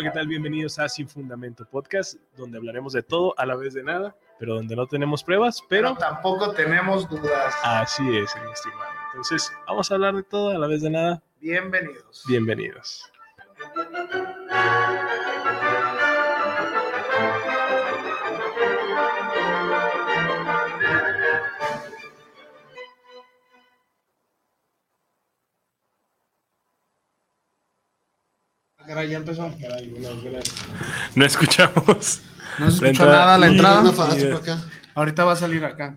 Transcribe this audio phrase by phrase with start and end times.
[0.00, 0.28] Hola, ¿qué tal?
[0.28, 4.54] Bienvenidos a Sin Fundamento Podcast, donde hablaremos de todo a la vez de nada, pero
[4.54, 7.54] donde no tenemos pruebas, pero tampoco tenemos dudas.
[7.62, 8.90] así es, mi estimado.
[9.08, 11.22] Entonces, vamos a hablar de todo a la vez de nada.
[11.38, 12.24] Bienvenidos.
[12.26, 13.12] Bienvenidos.
[28.86, 29.52] Ya empezó.
[31.14, 32.20] No escuchamos.
[32.58, 33.12] No se La escuchó entrada.
[33.12, 34.60] nada la entrada.
[34.94, 35.96] Ahorita va a salir acá.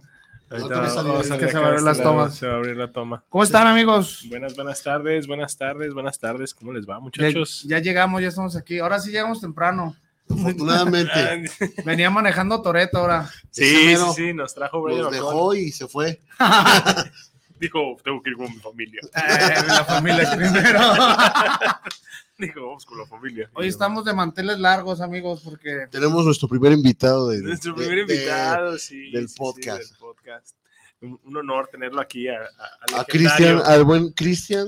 [0.49, 1.85] Ahorita va a salir, vamos es a que salir se acá van a abrir de
[1.85, 2.35] las lado, tomas.
[2.35, 3.23] Se va a abrir la toma.
[3.29, 4.25] ¿Cómo están, amigos?
[4.29, 6.53] Buenas, buenas tardes, buenas tardes, buenas tardes.
[6.53, 7.63] ¿Cómo les va, muchachos?
[7.63, 8.79] ya llegamos, ya estamos aquí.
[8.79, 9.95] Ahora sí llegamos temprano.
[10.29, 11.49] Afortunadamente,
[11.85, 13.29] Venía manejando Toreto ahora.
[13.51, 16.21] Sí, sí, sí, nos trajo nos dejó y se fue.
[17.59, 19.01] Dijo, tengo que ir con mi familia.
[19.15, 20.79] Eh, la familia es primero.
[22.37, 23.49] Dijo, vamos con la familia.
[23.53, 28.07] Hoy estamos de manteles largos, amigos, porque Tenemos nuestro primer invitado de, Nuestro de- primer
[28.07, 29.11] de- invitado, sí.
[29.11, 29.89] del sí, sí, podcast.
[29.89, 30.55] del podcast.
[31.01, 34.67] Un, un honor tenerlo aquí a, a, al a Cristian, al buen Cristian,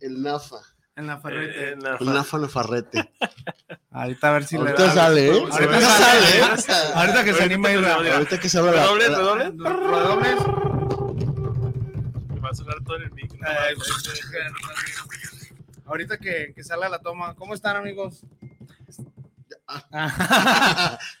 [0.00, 0.56] el Nafa,
[0.96, 1.72] en la eh, ferrete.
[1.72, 3.12] en la el Nafa Nafarrete.
[3.90, 4.94] Ahorita a ver si le Ahorita da.
[4.94, 5.30] sale, ¿eh?
[5.40, 6.40] Ahorita Ahorita sale, ¿eh?
[6.68, 6.92] ¿eh?
[6.94, 9.44] Ahorita que se anima a ir a- Ahorita que se abra la, Redoble, redoble.
[9.44, 10.38] Redobles.
[12.44, 13.38] Va a sonar todo en el micro.
[15.86, 17.34] Ahorita que, que salga la toma.
[17.34, 18.22] ¿Cómo están, amigos?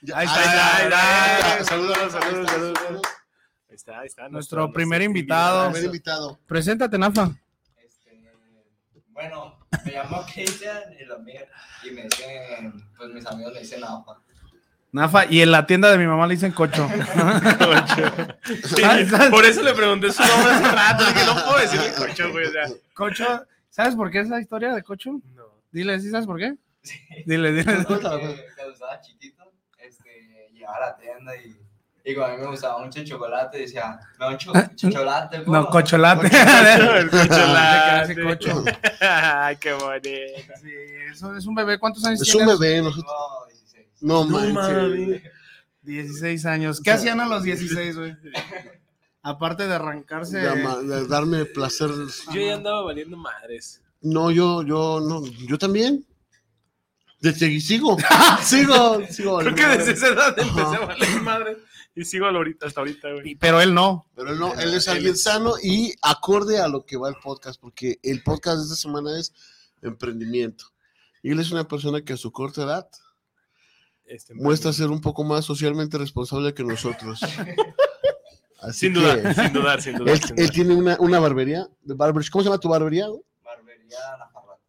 [0.02, 1.64] Ya- Ahí está.
[1.64, 2.78] Saludos, saludos, saludos.
[2.78, 3.02] saludos.
[3.68, 4.28] Ahí está, ahí está.
[4.28, 5.70] Nuestro primer invitado.
[5.70, 6.38] Primer invitado.
[6.46, 7.30] Preséntate, Nafa.
[7.76, 8.22] Este,
[9.10, 11.44] bueno, me llamo Cristian y, los míos-
[11.84, 14.20] y me dicen, pues mis amigos me dicen APA.
[14.92, 16.88] Nafa, y en la tienda de mi mamá le dicen cocho.
[18.44, 18.82] Sí,
[19.30, 21.04] por eso le pregunté su nombre hace rato.
[21.06, 22.46] Dije, no puedo decirle cocho, güey.
[22.46, 25.20] O sea, Cocho, ¿sabes por qué esa historia de cocho?
[25.34, 25.44] no.
[25.72, 26.54] Dile, ¿sí sabes por qué?
[26.82, 26.94] Sí.
[27.26, 27.84] Dile, dile.
[27.84, 27.96] Cuando
[28.72, 31.56] estaba chiquito, este, llegaba a la tienda y,
[32.04, 35.38] y como a mí me gustaba mucho el chocolate, decía, me da un cho- chocolate.
[35.38, 36.30] No, ¿cómo?" cocholate.
[37.10, 38.22] Cocholate.
[38.22, 38.64] cocho.
[39.00, 40.08] Ay, qué bonito.
[40.62, 40.70] Sí,
[41.10, 41.76] eso es un bebé.
[41.78, 42.54] ¿Cuántos años Es tienes?
[42.54, 43.12] un bebé, nosotros.
[43.12, 43.86] Tengo 16.
[44.02, 44.54] No, No manches.
[44.54, 45.22] mames.
[45.82, 46.80] 16 años.
[46.80, 48.16] ¿Qué hacían a los 16, güey?
[49.26, 50.36] Aparte de arrancarse.
[50.38, 51.90] De darme placer.
[52.32, 53.80] Yo ya andaba valiendo madres.
[54.02, 56.06] No, yo, yo, no, yo también.
[57.20, 57.96] Desde sigo,
[58.42, 59.38] sigo, sigo.
[59.38, 60.76] Creo que desde esa edad empecé Ajá.
[60.76, 61.56] a valer madres.
[61.96, 63.30] Y sigo ahorita, hasta ahorita, güey.
[63.30, 64.04] Y- Pero él no.
[64.14, 67.58] Pero él no, él es alguien sano y acorde a lo que va el podcast,
[67.58, 69.32] porque el podcast de esta semana es
[69.80, 70.66] emprendimiento.
[71.22, 72.88] Y él es una persona que a su corta edad
[74.04, 77.20] Este, muestra ser un poco más socialmente responsable que nosotros.
[78.68, 80.14] Así Sin que dudar, sin dudar, sin dudar.
[80.14, 83.06] Él, sin él tiene una, una barbería, de barber- ¿cómo se llama tu barbería?
[83.08, 83.20] güey?
[83.44, 84.62] Barbería Nafarrate.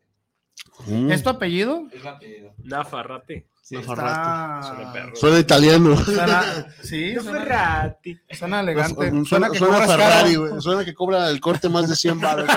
[0.87, 1.83] Mm, ¿Es tu apellido?
[1.91, 2.53] Es mi apellido.
[2.63, 3.47] Nafarrate.
[3.71, 4.67] Nafarrate.
[4.67, 4.93] Suena Está...
[4.93, 5.15] perro.
[5.15, 5.97] Suena italiano.
[5.97, 6.67] Suena...
[6.83, 8.21] Sí, suena, Nafarrate.
[8.31, 8.93] suena elegante.
[9.09, 10.47] Suena, Suena que suena Ferrari, caro.
[10.49, 10.61] güey.
[10.61, 12.47] Suena que cobra el corte más de 100 baros.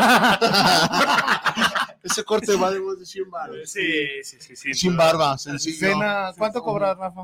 [2.02, 3.56] Ese corte vale más de 100 baros.
[3.64, 3.82] Sí,
[4.22, 4.56] sí, sí.
[4.56, 5.78] sí Sin barba, sencillo.
[5.78, 7.22] Cena, ¿Cuánto cobras, Rafa?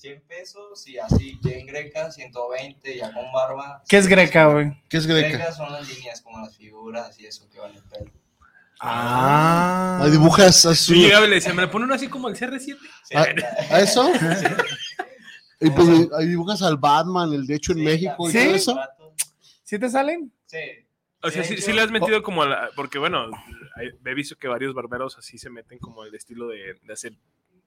[0.00, 3.82] Este, 100 pesos y así, ya en greca, 120, ya con barba.
[3.86, 4.72] ¿Qué es greca, güey?
[4.88, 5.28] ¿Qué es greca?
[5.28, 8.10] Greca son las líneas como las figuras y eso que van en el pelo.
[8.80, 10.00] Ah.
[10.02, 10.94] Ahí dibujas Yo así.
[10.94, 12.78] llegaba y le decía, ¿me le pone uno así como el CR7?
[13.04, 13.20] Sí, ¿A,
[13.74, 14.10] a eso?
[15.60, 18.38] Y pues ahí dibujas al Batman, el de hecho en sí, México y ¿Sí?
[18.38, 18.80] todo eso.
[19.62, 20.32] ¿Sí te salen?
[20.46, 20.58] Sí.
[21.22, 22.70] O sea, sí, sí le has metido como a la...
[22.74, 23.26] Porque, bueno,
[24.06, 27.12] he visto que varios barberos así se meten como el estilo de, de hacer,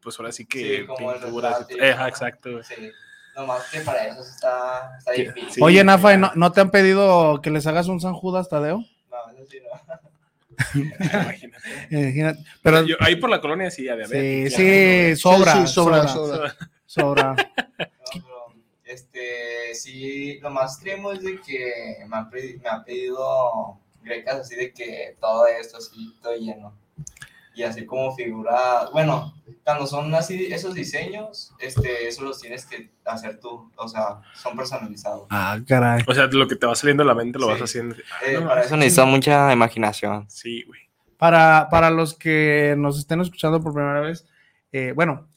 [0.04, 2.52] pues ahora sí que Sí, como el retrato exacto.
[2.52, 2.64] güey.
[2.64, 2.92] Sí.
[3.36, 5.50] Nomás que para eso está, difícil.
[5.52, 5.60] sí.
[5.64, 8.78] Oye, Nafa, ¿y ¿no, ¿no te han pedido que les hagas un San Judas Tadeo?
[9.10, 10.82] No, eso sí, no.
[10.82, 11.58] Imagínate.
[11.90, 12.44] Imagínate.
[12.62, 14.52] Pero Yo- ahí por la colonia sí, a de sí, haber.
[15.16, 16.56] sí, sobra, Sí, sí, sobra, sobra,
[16.86, 17.36] sobra.
[17.36, 17.36] sobra.
[18.14, 18.54] No, pero,
[18.84, 24.36] este, sí, lo más extremo es de que me han, pedi- me han pedido grecas,
[24.42, 26.76] así de que todo esto así, todo lleno.
[27.56, 29.34] Y así como figura, bueno,
[29.64, 34.58] cuando son así esos diseños, este, eso los tienes que hacer tú, o sea, son
[34.58, 35.28] personalizados.
[35.30, 36.04] Ah, caray.
[36.08, 37.64] O sea, lo que te va saliendo a la mente lo vas Sí.
[37.66, 37.96] haciendo.
[38.12, 40.26] Ah, Eh, no, para eso necesita mucha imaginación.
[40.30, 40.82] Sí, güey.
[41.18, 44.26] Para, para los que nos estén escuchando por primera vez,
[44.72, 45.28] eh, bueno,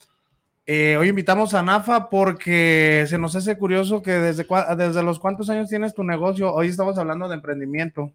[0.65, 4.47] eh, hoy invitamos a Nafa porque se nos hace curioso que desde,
[4.77, 6.53] desde los cuántos años tienes tu negocio.
[6.53, 8.11] Hoy estamos hablando de emprendimiento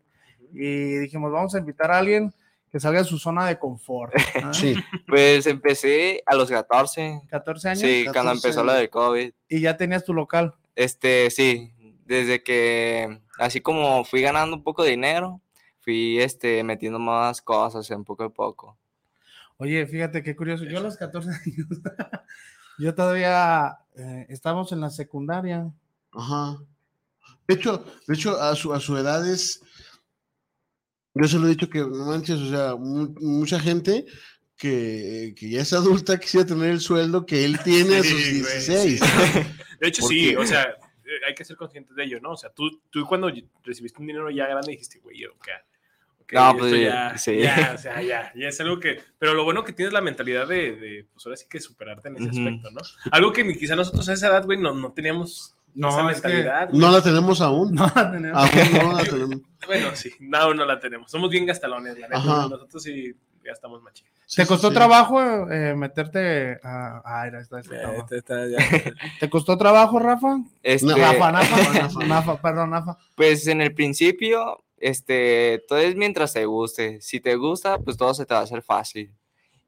[0.53, 2.33] y dijimos, vamos a invitar a alguien
[2.71, 4.13] que salga de su zona de confort.
[4.53, 4.75] Sí.
[5.07, 9.33] Pues empecé a los 14, 14 años sí, cuando 14 empezó lo del COVID.
[9.49, 10.55] y ya tenías tu local.
[10.75, 11.73] Este, sí,
[12.05, 15.41] desde que así como fui ganando un poco de dinero,
[15.79, 18.77] fui este metiendo más cosas en poco a poco.
[19.57, 20.63] Oye, fíjate qué curioso.
[20.63, 21.67] Yo a los 14 años,
[22.79, 25.71] yo todavía eh, estábamos en la secundaria.
[26.13, 26.57] Ajá.
[27.47, 29.61] De hecho, de hecho a, su, a su edad es.
[31.13, 34.05] Yo se lo he dicho que, no manches, o sea, mu- mucha gente
[34.57, 38.33] que, que ya es adulta quisiera tener el sueldo que él tiene a sus güey,
[38.33, 38.99] 16.
[38.99, 39.05] sí.
[39.79, 40.37] De hecho, ¿Por sí, qué?
[40.37, 42.31] o sea, eh, hay que ser conscientes de ello, ¿no?
[42.33, 43.31] O sea, tú, tú cuando
[43.63, 45.51] recibiste un dinero ya grande dijiste, güey, yo, ¿qué?
[46.19, 47.37] Ok, No, esto pues, ya, sí.
[47.39, 50.47] ya, o sea, ya, ya es algo que, pero lo bueno que tienes la mentalidad
[50.47, 52.79] de, de pues ahora sí que superarte en ese aspecto, ¿no?
[53.11, 56.21] Algo que ni quizá nosotros a esa edad, güey, no, no teníamos No, esa es
[56.21, 56.69] que- mentalidad.
[56.69, 56.79] güey.
[56.81, 57.73] No la tenemos aún.
[57.75, 59.37] No, tenemos- Aún no la tenemos.
[59.67, 61.11] Bueno, sí, no, no la tenemos.
[61.11, 62.19] Somos bien gastalones, la neta.
[62.49, 63.13] Nosotros sí
[63.43, 64.05] gastamos machín.
[64.07, 64.73] ¿Te Sí, costó sí.
[64.73, 65.21] trabajo
[65.51, 67.01] eh, meterte a...
[67.05, 67.93] Ah, era esta- esta- Eh, no.
[67.93, 68.57] está- está ya-
[69.19, 70.39] ¿Te costó trabajo, Rafa?
[70.63, 72.05] Este, Rafa, Nafa, Nafa.
[72.05, 72.97] Nafa, perdón, Nafa.
[73.15, 76.99] Pues en el principio, este, todo es mientras te guste.
[77.01, 79.13] Si te gusta, pues todo se te va a hacer fácil.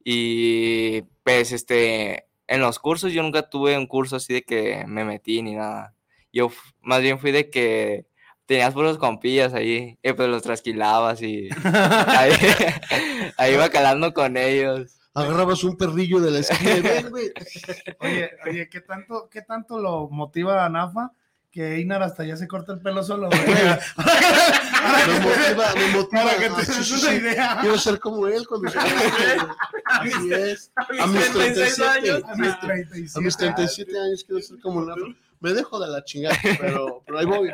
[0.03, 5.05] Y pues este, en los cursos yo nunca tuve un curso así de que me
[5.05, 5.92] metí ni nada.
[6.33, 6.51] Yo
[6.81, 8.07] más bien fui de que
[8.45, 12.33] tenías puros compillas ahí, y pues los trasquilabas y ahí,
[13.37, 14.99] ahí iba calando con ellos.
[15.13, 17.31] Agarrabas un perrillo de la esquina güey.
[17.99, 21.11] Oye, oye, ¿qué tanto, ¿qué tanto lo motiva a Nafa
[21.51, 23.27] que Einar hasta ya se corta el pelo solo?
[23.27, 23.39] güey?
[23.45, 26.23] Me motiva, me motiva.
[26.23, 27.15] Para que te des sí, una sí.
[27.17, 27.57] idea.
[27.61, 30.71] Quiero ser como él cuando se Así es.
[30.75, 32.23] A mis 37 años.
[32.27, 33.21] A mis A 37.
[33.21, 35.01] mis 37 años quiero ser como Nafa.
[35.43, 37.51] Me dejo de la chingada, pero, pero ahí voy.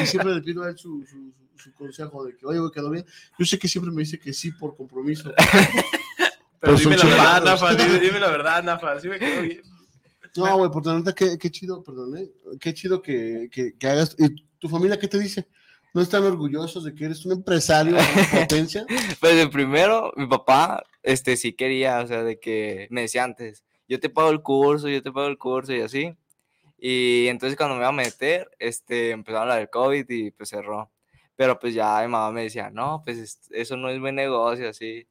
[0.00, 2.70] Y siempre le pido a él su, su, su- su consejo de que, oye, güey,
[2.72, 3.04] quedó bien.
[3.38, 5.32] Yo sé que siempre me dice que sí por compromiso.
[6.60, 7.44] Pero Pero dime la verdad.
[7.44, 9.00] Nafa, dime, dime la verdad, Nafa.
[9.00, 9.62] Sí me quedó bien.
[10.36, 12.30] No, güey, por la neta, qué, qué chido, perdón, ¿eh?
[12.60, 14.14] Qué chido que, que, que hagas.
[14.18, 15.46] ¿Y tu familia qué te dice?
[15.92, 18.02] ¿No están orgullosos de que eres un empresario de
[18.40, 18.86] potencia?
[19.20, 23.62] Pues de primero, mi papá, este, sí quería, o sea, de que me decía antes,
[23.88, 26.14] yo te pago el curso, yo te pago el curso y así.
[26.84, 30.48] Y entonces cuando me iba a meter, este, empezó a hablar del COVID y pues
[30.48, 30.90] cerró.
[31.36, 34.68] Pero pues ya mi mamá me decía, no, pues es- eso no es buen negocio,
[34.68, 35.06] así.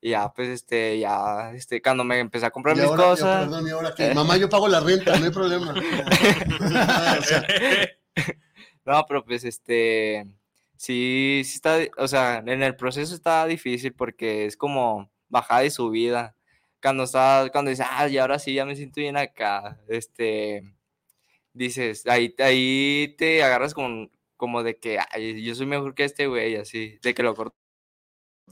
[0.00, 3.44] Y ya, pues, este, ya, este, cuando me empecé a comprar Y mis ahora, cosas.
[3.44, 5.72] perdón, y ahora que mamá, yo pago la renta, no hay problema.
[7.20, 7.46] O sea,
[8.84, 10.26] No, pero pues este,
[10.76, 15.70] sí, sí está, o sea, en el proceso está difícil porque es como bajada y
[15.70, 16.34] subida.
[16.82, 20.64] Cuando está, cuando dices, ah, y ahora sí, ya me siento bien acá, este,
[21.52, 26.26] dices, ahí, ahí te agarras como, como de que, ay, yo soy mejor que este
[26.26, 27.54] güey, así, de que lo corto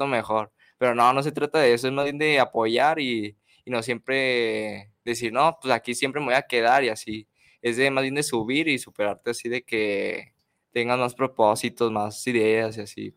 [0.06, 0.52] mejor.
[0.79, 3.82] Pero no, no se trata de eso, es más bien de apoyar y, y no
[3.82, 7.29] siempre decir, no, pues aquí siempre me voy a quedar y así
[7.63, 10.34] es de más bien de subir y superarte así de que
[10.72, 13.15] tengas más propósitos, más ideas y así.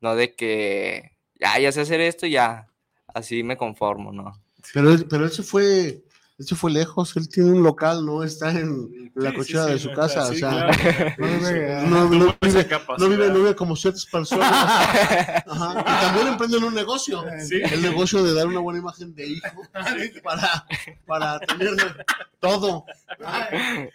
[0.00, 2.68] No de que ya, ya sé hacer esto, ya,
[3.08, 4.32] así me conformo, ¿no?
[4.74, 6.04] pero, pero se fue,
[6.40, 9.78] se fue lejos, él tiene un local, no está en la Sí, cochera sí, de
[9.78, 10.72] su no, casa, sí, o sea, claro.
[11.18, 12.98] No vive- no, vive, capacidad.
[12.98, 14.48] no vive, no vive como ciertas personas.
[15.46, 17.24] Ajá, Y también emprenden un negocio.
[17.46, 17.60] Sí.
[17.62, 19.62] El negocio de dar una buena imagen de hijo
[20.22, 20.64] para,
[21.06, 22.04] para tener
[22.40, 22.84] todo.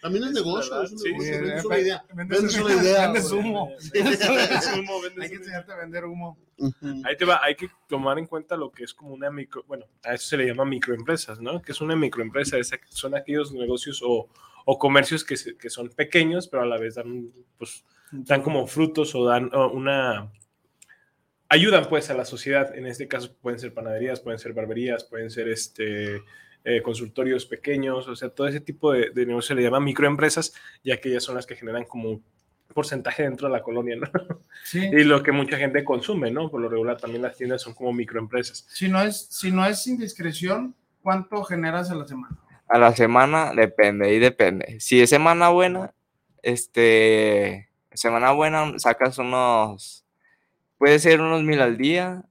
[0.01, 2.05] También es negocio, es un negocio, sí, vendes una idea.
[2.13, 3.05] vendes una- idea.
[3.07, 3.69] vendes humo.
[3.93, 6.37] Es humo, vendes Hay que enseñarte a vender humo.
[7.43, 10.37] Hay que tomar en cuenta lo que es como una micro, bueno, a eso se
[10.37, 11.61] le llama microempresas, ¿no?
[11.61, 14.29] Que es una microempresa, es- son aquellos negocios o,
[14.65, 19.13] o comercios que, que son pequeños, pero a la vez dan, pues, dan como frutos
[19.15, 20.31] o dan una...
[21.47, 25.29] Ayudan pues a la sociedad, en este caso pueden ser panaderías, pueden ser barberías, pueden
[25.29, 26.23] ser este,
[26.63, 30.55] eh, consultorios pequeños, o sea, todo ese tipo de, de negocios se le llama microempresas,
[30.83, 32.21] ya que ellas son las que generan como
[32.75, 34.07] porcentaje dentro de la colonia, ¿no?
[34.63, 34.79] Sí.
[34.79, 36.49] y lo que mucha gente consume, ¿no?
[36.49, 38.65] Por lo regular también las tiendas son como microempresas.
[38.67, 42.35] Si no es, si no es indiscreción, ¿cuánto generas a la semana?
[42.67, 44.79] A la semana depende, y depende.
[44.79, 45.93] Si es semana buena,
[46.41, 50.03] este, semana buena sacas unos,
[50.79, 52.23] puede ser unos mil al día.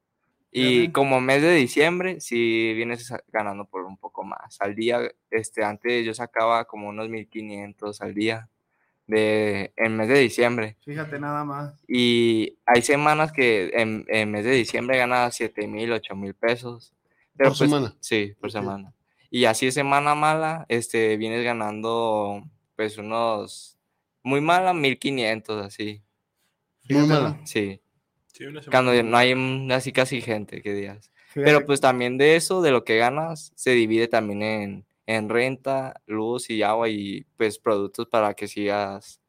[0.56, 4.60] Y como mes de diciembre, si vienes ganando por un poco más.
[4.60, 8.48] Al día, este, antes yo sacaba como unos 1500 al día
[9.06, 10.76] de, en mes de diciembre.
[10.84, 11.74] Fíjate nada más.
[11.88, 16.94] Y hay semanas que en, en mes de diciembre gana 7 mil, 8 mil pesos.
[17.36, 17.96] Pero ¿Por pues, semana?
[18.00, 18.92] Sí, por semana.
[19.30, 22.44] Y así semana mala, este, vienes ganando
[22.76, 23.78] pues unos,
[24.22, 26.02] muy mala, 1500 así.
[26.88, 27.28] Muy Fíjate, mala.
[27.30, 27.46] ¿no?
[27.46, 27.80] Sí,
[28.28, 28.70] Sí, una semana.
[28.70, 29.32] cuando no hay
[29.72, 31.10] así casi gente que digas.
[31.28, 35.28] Fíjate Pero pues también de eso, de lo que ganas, se divide también en, en
[35.28, 39.20] renta, luz y agua y pues productos para que sigas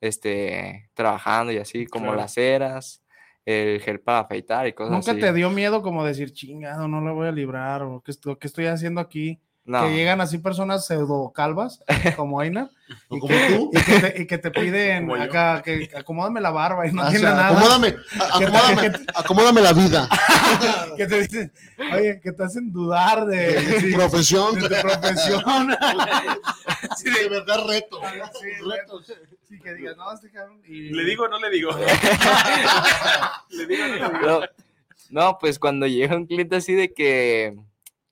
[0.00, 2.16] este, trabajando y así, como Claro.
[2.16, 3.02] las ceras,
[3.46, 5.18] el gel para afeitar y cosas Nunca así.
[5.18, 8.10] te dio miedo como decir, chingado, no la voy a librar, o qué
[8.46, 9.40] estoy haciendo aquí.
[9.64, 11.84] No, Que llegan así personas pseudo calvas,
[12.16, 12.68] como Aina,
[13.08, 13.70] O y como que, tú.
[13.72, 17.06] y que te, y que te piden acá, que acomódame la barba y no Ah,
[17.06, 17.48] o tiene sea, nada.
[17.50, 17.88] acomódame,
[18.20, 20.08] a- Que te- acomódame, acomódame la vida.
[20.96, 21.52] Que te dicen,
[21.94, 24.58] oye, que te hacen dudar de, De profesión.
[24.60, 25.42] de profesión.
[26.96, 28.00] Sí, de verdad, reto.
[28.40, 29.00] Sí, Reto.
[29.48, 30.60] Sí, que digas, no, este cabrón.
[30.66, 30.90] Y...
[30.90, 31.70] ¿Le digo o no le digo?
[33.50, 34.26] ¿Le digo o no le digo?
[34.26, 34.40] no,
[35.10, 37.56] no, pues cuando llega un cliente así de que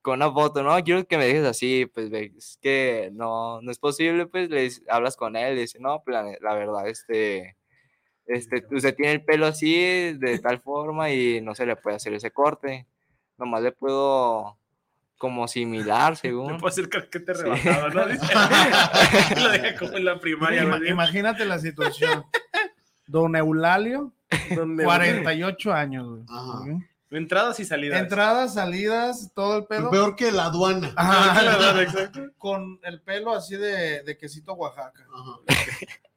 [0.03, 3.79] con una foto, no, quiero que me dejes así, pues es que no, no es
[3.79, 7.57] posible, pues le dices- hablas con él, le dices, no, pues la, la verdad, este,
[8.27, 9.75] este, usted tiene el pelo así,
[10.15, 12.87] de tal forma, y no se le puede hacer ese corte,
[13.39, 14.57] nomás le puedo
[15.19, 16.57] como similar, según.
[16.59, 17.43] puedo hacer casquete Sí.
[17.43, 18.07] rebajado, ¿no?
[18.09, 18.27] Dice.
[19.43, 20.63] Lo deja como en la primaria.
[20.65, 20.87] Ima- ¿no?
[20.87, 22.25] imagínate la situación.
[23.07, 24.13] Don Eulalio,
[24.55, 26.23] Donde 48 años, güey.
[26.29, 26.65] Ajá.
[27.11, 28.01] Entradas y salidas.
[28.01, 29.91] Entradas, salidas, todo el pedo.
[29.91, 30.93] Peor que la aduana.
[30.97, 32.21] Ajá, La verdad, exacto.
[32.39, 35.05] con el pelo así de, de quesito Oaxaca.
[35.13, 35.39] Ajá.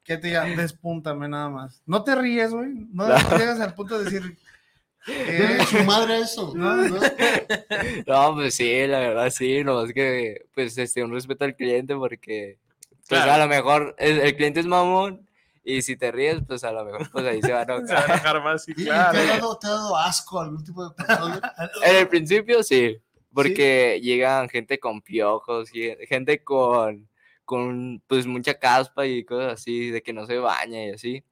[0.04, 1.82] Que te diga, despúntame nada más.
[1.86, 2.70] No te ríes, güey.
[2.92, 3.38] No, No.
[3.38, 4.38] llegas al punto de decir.
[5.08, 6.54] eh, su madre eso.
[6.56, 7.00] No, ¿no?
[8.06, 11.96] No, pues sí, la verdad sí, no es que pues este un respeto al cliente
[11.96, 12.58] porque
[13.10, 13.34] pues Claro.
[13.34, 15.28] a lo mejor el, el cliente es mamón
[15.64, 17.78] y si te ríes pues a lo mejor pues ahí se va a Se va
[17.80, 18.10] a enojar.
[18.12, 19.12] enojar más, sí, ¿Y- y claro.
[19.12, 21.42] ¿Te ha, dado, ¿Te ha dado asco algún tipo de persona?
[21.86, 22.98] En el principio sí,
[23.34, 27.08] porque llegan gente con piojos, y gente con
[27.46, 31.24] con pues mucha caspa y cosas así de que no se baña y así.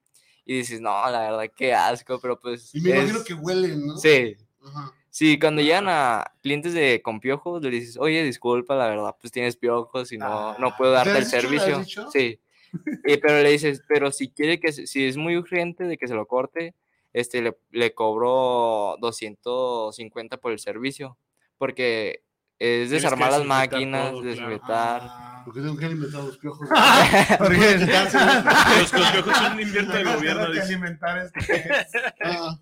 [0.44, 3.86] Y dices, "No, la verdad qué asco", pero pues Y me imagino es- que huelen,
[3.86, 3.96] ¿no?
[3.96, 4.92] Sí, Ajá.
[5.08, 9.30] Sí, cuando llegan a clientes de con piojos, le dices, oye, disculpa, la verdad, pues
[9.32, 11.36] tienes piojos y no, no puedo Ah, ¿te darte el dicho?
[11.50, 11.78] ¿Le has servicio.
[11.80, 12.10] dicho?
[12.10, 12.40] Sí.
[13.06, 16.08] Y, pero le dices, pero si quiere que, se- si es muy urgente de que
[16.08, 16.74] se lo corte,
[17.12, 21.18] este, le, le cobro 250 por el servicio,
[21.58, 22.22] porque
[22.58, 24.28] es que desarmar las máquinas, todo, claro.
[24.36, 25.00] desinfectar.
[25.04, 26.68] Ah, Porque tengo que alimentar los piojos.
[27.38, 27.56] porque-
[28.78, 30.46] Los, los piojos son invierno del Tengo gobierno.
[30.46, 30.62] que dice.
[30.64, 31.68] alimentar este.
[32.24, 32.58] Ah,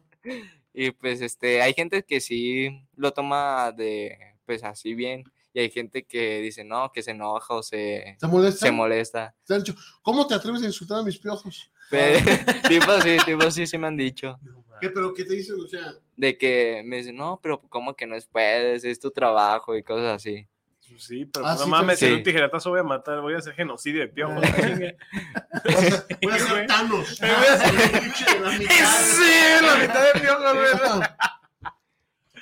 [0.73, 5.71] Y pues este, hay gente que sí lo toma de, pues así bien, y hay
[5.71, 8.67] gente que dice, no, que se enoja o se, ¿Te molesta?
[8.67, 9.35] se molesta.
[9.47, 11.71] Te han dicho, ¿cómo te atreves a insultar a mis piojos?
[11.91, 12.21] Pe-
[12.69, 14.39] tipo sí, tipo sí, sí me han dicho.
[14.81, 15.57] ¿Qué, pero qué te dicen?
[15.63, 18.85] O sea, De que me dicen, no, pero ¿cómo que no es puedes?
[18.85, 20.47] Es tu trabajo y cosas así.
[20.89, 22.07] Pues Sí, pero Ah, no sí, mames, sí.
[22.07, 24.43] en un tijeretazo voy a matar, voy a hacer genocidio de piojos.
[24.43, 24.53] Ah.
[26.23, 27.21] voy a ser Thanos.
[27.21, 28.75] Me voy a hacer- El pinche de la mitad.
[29.01, 31.01] Sí, la mitad de piojos, güey.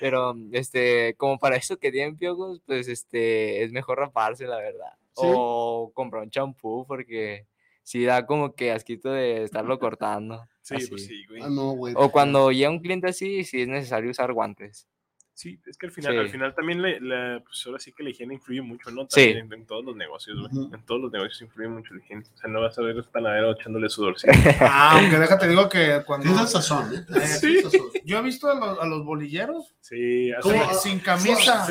[0.00, 4.92] Pero, este, como para eso que tienen piojos, pues, este, es mejor raparse, la verdad.
[5.16, 5.26] ¿Sí?
[5.26, 7.46] O comprar un champú, porque
[7.82, 10.46] sí da como que asquito de estarlo cortando.
[10.62, 10.86] Sí, así.
[10.88, 11.42] pues sí, güey.
[11.42, 11.94] Ah, no, güey.
[11.96, 14.86] O cuando llega un cliente así, sí es necesario usar guantes.
[15.38, 16.18] Sí, es que al final, Sí.
[16.18, 19.02] al final también le- la, pues ahora sí que la higiene influye mucho, ¿no?
[19.02, 19.26] Sí.
[19.26, 20.50] También en, en todos los negocios, güey.
[20.64, 20.74] Ujú.
[20.74, 22.24] En todos los negocios influye mucho la higiene.
[22.34, 24.32] O sea, no vas a ver el panadero echándole sudorcito.
[24.60, 26.24] Ah, aunque déjate digo que cuando.
[26.24, 27.26] Tienes el sazón, ¿eh?
[27.40, 27.62] Sí.
[27.62, 27.86] Sazón.
[28.04, 30.42] Yo he visto a los, a los bolilleros Sí, así.
[30.50, 30.74] ¿Cómo?
[30.74, 31.66] sin, sin camisa.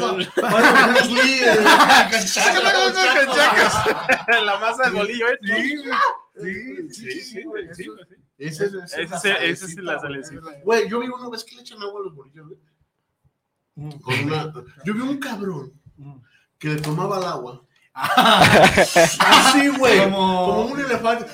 [4.46, 5.38] La masa del bolillo, ¿eh?
[5.44, 5.78] Sí.
[6.40, 8.16] Sí, Sí, sí, güey, sí, güey, sí.
[8.38, 10.42] Ese es, Ese es- ese es la salecita.
[10.64, 12.60] Güey, yo vi una vez que le echan agua a los bolillos, güey.
[14.02, 14.52] Con una...
[14.86, 15.72] Yo vi un cabrón
[16.58, 17.64] que le tomaba el agua.
[17.94, 20.00] Así, güey.
[20.04, 20.46] Como...
[20.46, 21.26] Como- un elefante.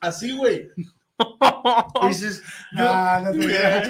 [0.00, 0.68] Así, güey.
[2.02, 3.86] Y dices, yo, Ah, no te creas.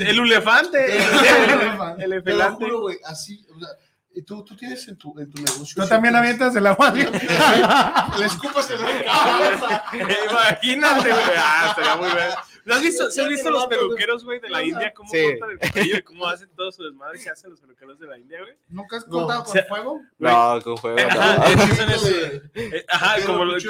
[0.00, 0.96] El elefante.
[0.98, 2.64] El te lo elefante.
[2.64, 3.46] juro, güey, así.
[3.54, 3.68] O sea,
[4.14, 5.82] y tú, tú tienes en tu, en tu negocio.
[5.82, 6.90] Tú también avientas el agua.
[6.92, 9.84] Le escupas la cabeza.
[10.30, 11.24] Imagínate, güey.
[11.36, 12.28] Ah, estaría muy bien.
[12.66, 14.92] ¿No has visto, ¿sí has Ya visto los peluqueros, güey, de la India?
[14.92, 15.22] ¿Cómo Sí.
[15.38, 18.18] cortan el cabello y cómo hacen todo su desmadre que hacen los peluqueros de la
[18.18, 18.54] India, güey?
[18.68, 20.00] ¿Nunca has No, cortado o con sea, fuego?
[20.18, 20.98] No, con juego.
[20.98, 21.44] Ajá, no.
[21.62, 22.10] esos son esos-
[22.54, 23.64] eh, Ajá, como, los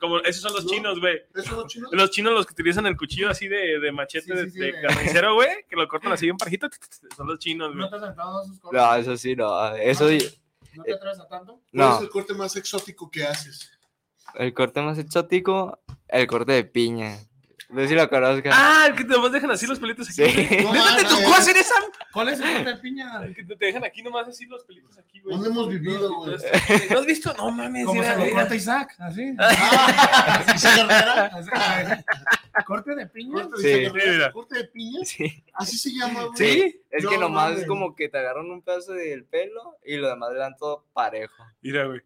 [0.00, 0.70] como esos son los ¿No?
[0.70, 1.20] chinos, güey.
[1.34, 1.88] ¿Eso no chino?
[1.92, 4.78] Los chinos los que utilizan el cuchillo así de, de machete Sí, sí, de, sí,
[4.80, 6.68] carnicero, güey, que lo cortan así bien parejito,
[7.16, 7.80] son los chinos, güey.
[7.80, 8.80] ¿No te has aventado esos cortes?
[8.80, 9.74] No, eso sí, no.
[9.76, 10.08] Eso,
[10.74, 11.52] ¿No te atreves a tanto?
[11.54, 11.96] ¿Cuál no.
[11.96, 13.70] es el corte más exótico que haces?
[14.34, 17.18] El corte más exótico, el corte de piña.
[17.68, 18.08] No sé si lo.
[18.52, 20.30] Ah, el que nomás dejan así los pelitos aquí.
[20.30, 20.56] Sí.
[20.62, 21.08] No ¿Neta te mames.
[21.08, 21.74] tocó hacer esa?
[22.12, 23.24] ¿Cuál es el corte de piña?
[23.24, 25.34] El que te dejan aquí nomás así los pelitos aquí, güey.
[25.34, 26.36] ¿Dónde hemos vivido, güey?
[26.90, 27.34] ¿No has visto?
[27.34, 29.34] No mames, Como se lo corta Isaac, así.
[29.38, 31.30] Ah.
[31.32, 33.42] Así, ¿Corte de piña?
[33.44, 34.32] ¿Corte de Sí.
[34.32, 35.04] ¿Corte de piña?
[35.04, 35.44] Sí.
[35.52, 36.36] Así se llama, güey.
[36.36, 40.08] Sí, es que nomás es como que te agarran un pedazo del pelo y lo
[40.08, 41.44] demás le dan todo parejo.
[41.60, 42.00] Mira, güey.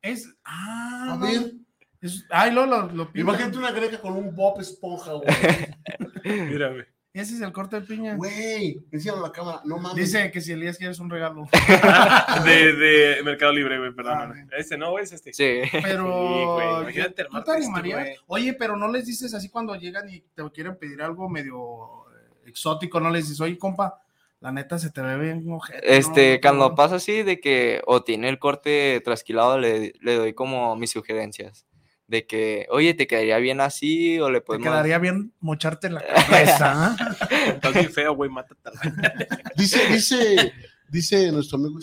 [0.00, 0.28] Es.
[0.44, 1.26] Ah, A no.
[1.26, 1.52] ver,
[2.00, 5.26] Es- ay, lo, lo, lo imagínate una greca con un Bob Esponja, güey.
[6.24, 6.84] Mira, güey.
[7.12, 8.14] Ese es el corte de piña.
[8.14, 9.96] Güey, encima la cámara, no mames.
[9.96, 11.46] Dice que si Elías quieres un regalo.
[12.44, 14.32] De, de Mercado Libre, güey, Ah, perdón.
[14.34, 14.50] bien.
[14.56, 15.32] Este no, güey, es este.
[15.32, 15.60] Sí.
[15.82, 16.04] Pero.
[16.04, 18.00] Sí, güey, imagínate ¿tú armarte te esto, animarías?
[18.00, 18.16] güey.
[18.26, 22.48] Oye, pero no les dices así cuando llegan y te quieren pedir algo medio eh,
[22.48, 23.98] exótico, no les dices, oye, compa,
[24.40, 26.40] la neta se te ve bien ojete, Este, ¿no?
[26.42, 30.90] cuando pasa así de que o tiene el corte trasquilado, le, le doy como mis
[30.90, 31.64] sugerencias.
[32.08, 34.68] De que, oye, te quedaría bien así o le Te podemos...
[34.68, 36.96] quedaría bien mocharte la cabeza.
[37.30, 37.34] ¿eh?
[37.54, 38.60] Estás bien feo, güey, mátate.
[39.56, 40.52] Dice, dice,
[40.88, 41.78] dice nuestro amigo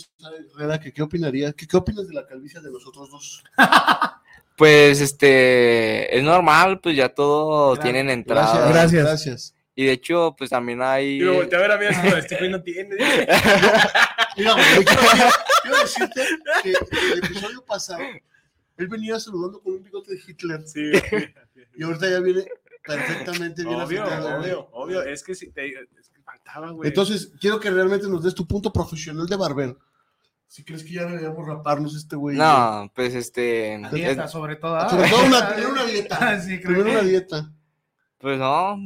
[0.56, 3.44] Herrera que qué opinaría, que qué opinas de la calvicie de nosotros dos.
[4.56, 8.54] Pues, este, es normal, pues ya todos Gra- tienen entrada.
[8.70, 9.04] Gracias, Gracias.
[9.04, 9.56] gracias.
[9.76, 11.20] Y de hecho, pues también hay...
[11.20, 11.86] Y me volteé a ver a mí
[12.20, 12.96] este güey no tiene.
[14.38, 15.32] Mira, güey, quiero, quiero-
[15.64, 16.22] quiero decirte
[16.62, 16.70] que
[17.14, 18.04] el episodio pasado,
[18.78, 20.92] él venía saludando con un bigote de Hitler Sí,
[21.76, 22.46] y ahorita ya viene
[22.86, 25.02] perfectamente bien Obvio, obvio, obvio.
[25.04, 26.90] Es que sí, te, es que faltaba, güey.
[26.90, 29.80] Entonces, quiero que realmente nos des tu punto profesional de barbero.
[30.48, 32.38] Si crees que ya deberíamos raparnos este güey.
[32.38, 33.80] No, pues este...
[33.80, 34.76] La es- dieta, sobre todo.
[34.76, 34.90] ¿ah?
[34.90, 36.18] Sobre todo una, primero una dieta.
[36.20, 37.54] Ah, sí, creo Primero que una dieta.
[38.24, 38.80] Pues no,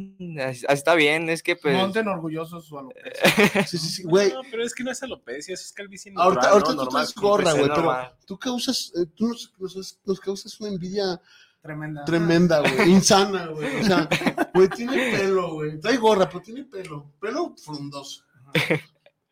[0.43, 1.75] así, está bien, es que pues...
[1.77, 3.63] monten orgullosos su alopecia.
[3.67, 4.33] Sí, sí, sí, güey.
[4.33, 6.75] No, pero es que no es alopecia, eso es calvicie Ahorita, natural, ahorita ¿no?
[6.75, 10.19] tú Normal, traes gorra, pues, es güey, pero tú causas, eh, tú nos, nos- nos
[10.19, 11.21] causas una envidia
[11.61, 12.03] Tremenda.
[12.05, 13.75] tremenda, güey, insana, güey.
[13.79, 14.09] O sea,
[14.55, 15.79] güey, tiene pelo, güey.
[15.79, 17.13] Trae gorra, pero tiene pelo.
[17.21, 18.23] Pelo frondoso.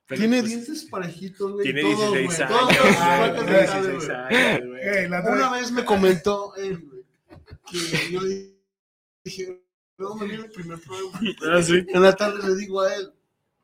[0.07, 1.63] Pero, tiene pues, dientes parejitos, güey.
[1.63, 4.17] Tiene todo, 16 güey, todo, años, todo, güey, todo, tiene todo, 16 güey.
[4.17, 4.81] años, güey.
[4.99, 7.01] Ey, la otra Una vez- vez me comentó él, güey,
[7.71, 8.55] que yo le
[9.23, 9.64] dije,
[9.97, 11.19] luego me viene el primer programa.
[11.51, 11.85] Ah, sí.
[11.87, 13.11] En la tarde le digo a él,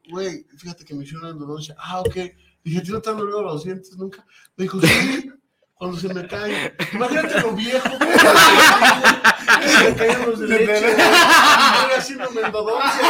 [0.09, 1.75] güey, fíjate que me hicieron endodoncia.
[1.77, 2.15] Ah, ok.
[2.63, 4.25] Dije, ¿a ti no te han dolido los dientes nunca?
[4.55, 5.31] Me dijo, sí,
[5.73, 6.73] cuando se me caen.
[6.93, 7.89] Imagínate lo viejo,
[9.61, 10.91] Se me caen los de leche, güey.
[10.91, 13.01] Estoy haciéndome endodoncia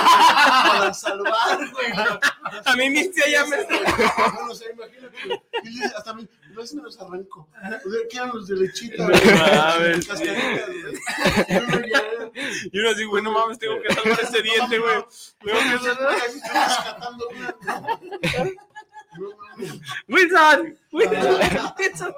[0.68, 1.92] para salvar, güey.
[2.66, 3.58] A mí mi tía ya me...
[3.64, 5.18] Bueno, o sea, imagínate.
[5.64, 7.48] Y le dice, hasta me, a veces me los arranco.
[7.54, 9.08] O sea, ¿Qué eran los de lechita?
[9.08, 10.08] No mames.
[12.72, 15.06] Y uno así, güey, no mames, tengo que salvar este diente, güey.
[15.44, 16.16] Tengo que salvar...
[16.16, 17.56] Estoy rescatando una.
[19.20, 19.74] No mames.
[20.08, 22.14] Wilson, Wilson.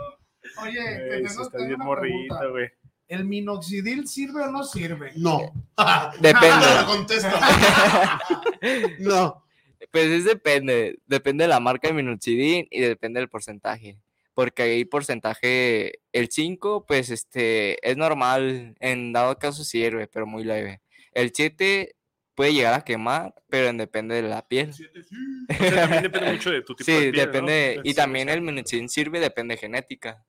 [0.61, 2.71] Oye, te tengo- está bien morrito, güey.
[3.13, 5.11] ¿El minoxidil sirve o no sirve?
[5.15, 5.39] No.
[6.19, 6.65] Depende.
[6.81, 7.29] No contesto.
[8.99, 9.43] No.
[9.91, 13.99] Pues es depende, depende de la marca de minoxidil y depende del porcentaje.
[14.33, 20.43] Porque hay porcentaje, el 5, pues este, es normal, en dado caso sirve, pero muy
[20.43, 20.81] leve.
[21.11, 21.95] El 7
[22.33, 24.71] puede llegar a quemar, pero en- depende de la piel.
[25.49, 27.31] O sea, también depende mucho de tu tipo de Sí, piel, ¿no?
[27.31, 28.33] depende, y Sí, también sí.
[28.33, 30.25] el minoxidil sirve, depende de genética.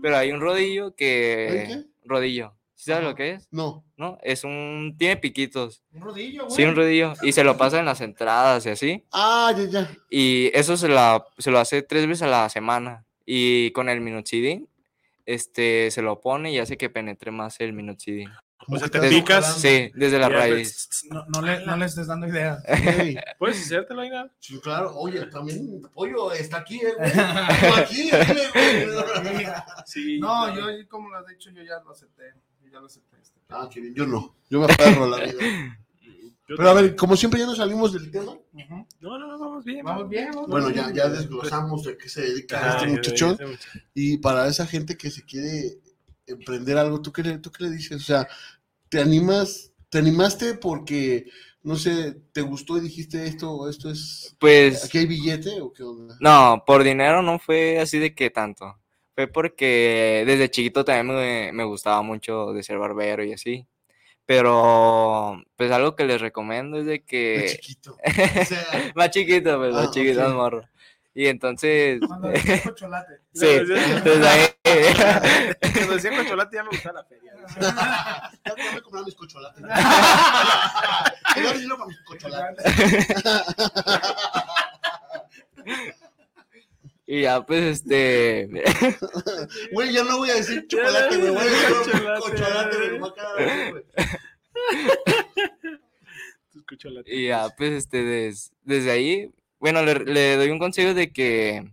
[0.00, 1.48] Pero hay un rodillo que...
[1.50, 1.84] ¿Hay qué?
[2.04, 2.54] Rodillo.
[2.74, 3.48] ¿Sí ¿Sabes lo que es?
[3.52, 3.84] No.
[3.96, 4.18] ¿No?
[4.22, 4.96] Es un...
[4.98, 5.84] Tiene piquitos.
[5.92, 6.56] Un rodillo, güey.
[6.56, 7.12] Sí, un rodillo.
[7.22, 9.04] Y se lo pasa en las entradas y así.
[9.12, 9.90] Ah, ya, ya.
[10.10, 13.04] Y eso se, la, se lo hace tres veces a la semana.
[13.24, 14.68] Y con el minoxidil,
[15.26, 18.28] este, se lo pone y hace que penetre más el minoxidil.
[18.68, 19.56] O sea, te picas.
[19.60, 20.88] Sí, desde la raíz.
[21.10, 22.62] No, no le, no le estés dando ideas.
[22.66, 24.30] Ey, ¿Puedes hacértelo ahí, nada?
[24.38, 24.94] Sí, claro.
[24.96, 26.94] Oye, también Pollo está aquí, eh,
[27.76, 29.46] aquí, güey.
[29.86, 30.18] Sí.
[30.20, 32.34] No, yo, como lo has dicho, yo ya lo acepté.
[32.62, 33.16] Yo ya lo acepté.
[33.20, 33.38] este.
[33.48, 33.94] Ah, qué bien.
[33.94, 34.34] Yo no.
[34.48, 35.78] Yo me aferro a la vida.
[36.48, 38.32] Yo Pero a ver, como siempre ya nos salimos del tema.
[39.00, 39.84] No, no, no, vamos bien.
[39.84, 40.86] Vamos bien, vamos Bueno, bien.
[40.88, 43.36] ya, ya desglosamos de qué se dedica Ah, este muchachón.
[43.38, 43.46] ya.
[43.94, 45.78] Y para esa gente que se quiere
[46.26, 47.96] emprender algo, ¿tú qué le, tú qué le dices?
[48.02, 48.28] O sea,
[48.88, 49.72] ¿te animas?
[49.90, 51.26] ¿Te animaste porque,
[51.62, 55.82] no sé, te gustó y dijiste esto, esto es, Pues, aquí hay billete o qué
[55.84, 56.16] onda?
[56.18, 58.78] no, por dinero no fue así de que tanto.
[59.14, 63.66] Fue porque desde chiquito también me, me gustaba mucho de ser barbero y así.
[64.26, 67.44] Pero, pues algo que les recomiendo es de que...
[67.44, 68.00] chiquito.
[68.34, 70.22] O sea, Más chiquito, pues, más Ah, chiquito, ok.
[70.22, 70.68] más morro.
[71.14, 73.20] Y entonces, Cuando decía chocolate.
[73.34, 74.46] sí, desde ahí...
[75.74, 77.32] Cuando decía con chocolate ya me gustaba la feria.
[78.46, 79.62] ya me compraron mis cocholates.
[81.34, 82.64] Dinero para mis cocholates.
[87.06, 88.48] Y ya, pues, este...
[89.72, 91.30] Güey, ya no voy a decir chocolate, güey.
[91.30, 93.84] Voy a decir cocholates, güey.
[97.06, 99.30] Y ya, pues, este, des- desde ahí,
[99.62, 101.70] bueno, le, le doy un consejo de que,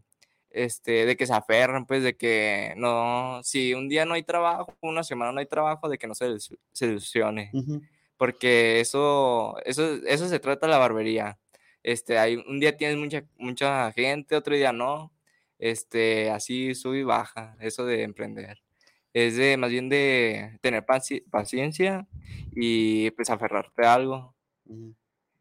[0.51, 4.77] este, de que se aferren, pues, de que no, si un día no hay trabajo,
[4.81, 7.81] una semana no hay trabajo, de que no se, se ilusione, Ujú.
[8.15, 11.39] porque eso, eso, eso se trata la barbería.
[11.81, 15.11] Este, hay, un día tienes mucha, mucha gente, otro día no,
[15.57, 18.61] este, así sube y baja, eso de emprender.
[19.13, 22.05] Es de, más bien de tener paci- paciencia
[22.55, 24.35] y, pues, aferrarte a algo.
[24.65, 24.93] Ujú.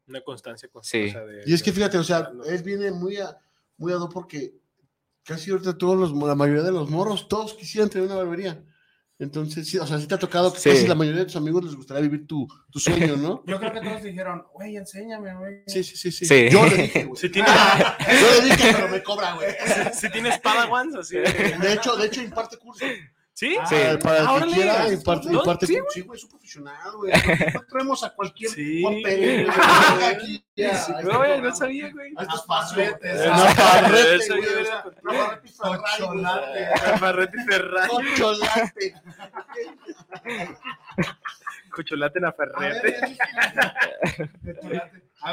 [0.09, 1.07] Una constancia con Sí.
[1.07, 3.37] o sea, de- Y es que fíjate, o sea, él viene muy a,
[3.77, 4.53] muy a do porque
[5.23, 8.63] casi ahorita todos los, la mayoría de los morros, todos quisieran tener una barbería.
[9.21, 10.69] Entonces, sí, o sea, sí te ha tocado que Sí.
[10.69, 13.43] casi la mayoría de tus amigos les gustaría vivir tu, tu sueño, ¿no?
[13.47, 15.63] Yo creo que todos dijeron, güey, enséñame, güey.
[15.67, 16.25] Sí, sí, sí, sí.
[16.25, 16.47] Sí.
[16.49, 17.17] Yo le dije, güey.
[17.21, 19.49] Si tienes, Yo le dije, pero me cobra, güey.
[19.93, 21.23] si tienes Padawans, así de-
[21.61, 22.85] De hecho, de hecho, imparte curso.
[23.39, 23.55] ¿Sí?
[23.57, 23.75] Ah, Sí.
[24.03, 24.93] Para el que quiera, ¿Dónde?
[24.95, 25.93] imparte Sí, curso.
[25.93, 27.11] Sí, güey, es un profesional, güey.
[27.13, 28.81] Nosotros traemos a cualquier Sí.
[28.81, 29.47] Güey,
[30.13, 32.13] aquí, ya, Sí, a este Güey, no sabía, güey.
[32.17, 36.99] A estos a Farrete, Eso güey, y Ferrari.
[36.99, 37.89] Farrete y Ferrari.
[38.17, 38.93] Cocholate.
[41.73, 42.97] Cocholate en la Ferrete.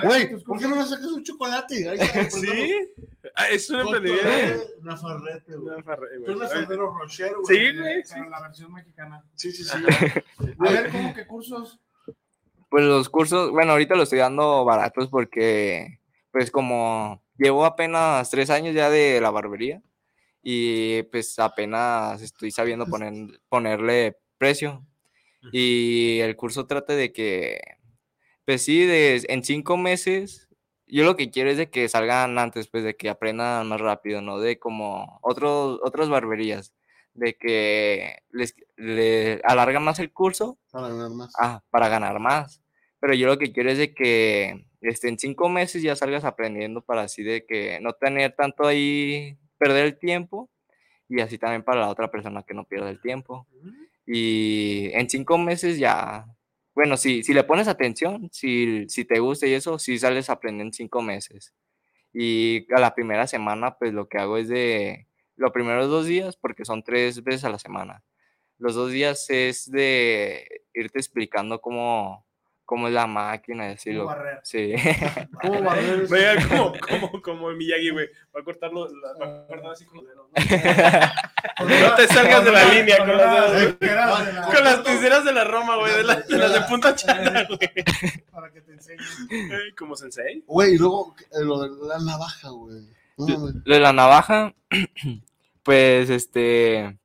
[0.04, 1.92] Güey, tus ¿por qué no me sacas un chocolate?
[1.94, 2.88] Está, ¿Sí?
[3.38, 4.24] Ah, es un emprendimiento.
[4.24, 5.74] Cocholate, Una farrete, güey.
[5.74, 6.48] Una Ferrete, Tú güey.
[6.48, 7.44] Ferrero Rocher, güey.
[7.46, 8.02] Sí, güey.
[8.02, 8.14] sí.
[8.14, 9.24] Pero la versión mexicana.
[9.34, 9.76] Sí, sí, sí.
[10.58, 11.78] A ver, ¿cómo que cursos?
[12.70, 16.00] Pues los cursos, bueno, ahorita los estoy dando baratos porque,
[16.32, 19.82] pues como llevo apenas tres años ya de la barbería
[20.42, 24.84] y pues apenas estoy sabiendo poner, ponerle precio.
[25.52, 27.60] Y el curso trata de que,
[28.44, 30.45] pues sí, de, en cinco meses,
[30.86, 34.22] yo lo que quiero es de que salgan antes, pues de que aprendan más rápido,
[34.22, 34.38] ¿no?
[34.38, 36.74] De como otros, otras barberías,
[37.14, 41.32] de que les, le alargan más el curso Para ganar más.
[41.38, 42.62] ah, para ganar más.
[43.00, 46.82] Pero yo lo que quiero es de que este, en cinco meses ya salgas aprendiendo
[46.82, 50.50] para así de que no tener tanto ahí, perder el tiempo
[51.08, 53.46] y así también para la otra persona que no pierda el tiempo.
[54.06, 56.26] Y en cinco meses ya,
[56.76, 60.68] bueno, si, si le pones atención, si, si te gusta y eso, sí sales aprendiendo
[60.68, 61.54] en cinco meses.
[62.12, 66.36] Y a la primera semana, pues lo que hago es de los primeros dos días,
[66.36, 68.04] porque son tres veces a la semana.
[68.58, 72.25] Los dos días es de irte explicando cómo,
[72.66, 74.40] cómo es la máquina, y así ¿Cómo lo- barrer?
[74.42, 74.74] Sí.
[75.40, 76.06] ¿Cómo barrer?
[76.10, 78.08] Vea como, como, como el Miyagi, güey.
[78.36, 80.28] Va a cortarlo, la- va a cortar así con los dedos.
[80.28, 80.34] ¿no?
[81.96, 83.76] Te salgas de la línea con las dedos.
[84.54, 85.94] Con las tijeras de la Roma, güey.
[85.96, 87.70] De, la- de las de punta chana, güey.
[88.30, 88.98] Para que te enseñe.
[89.30, 90.42] Ay, Como sensei.
[90.46, 92.82] Güey, y luego eh, lo de la navaja, güey.
[93.16, 94.52] Lo de la navaja,
[95.62, 96.98] pues este.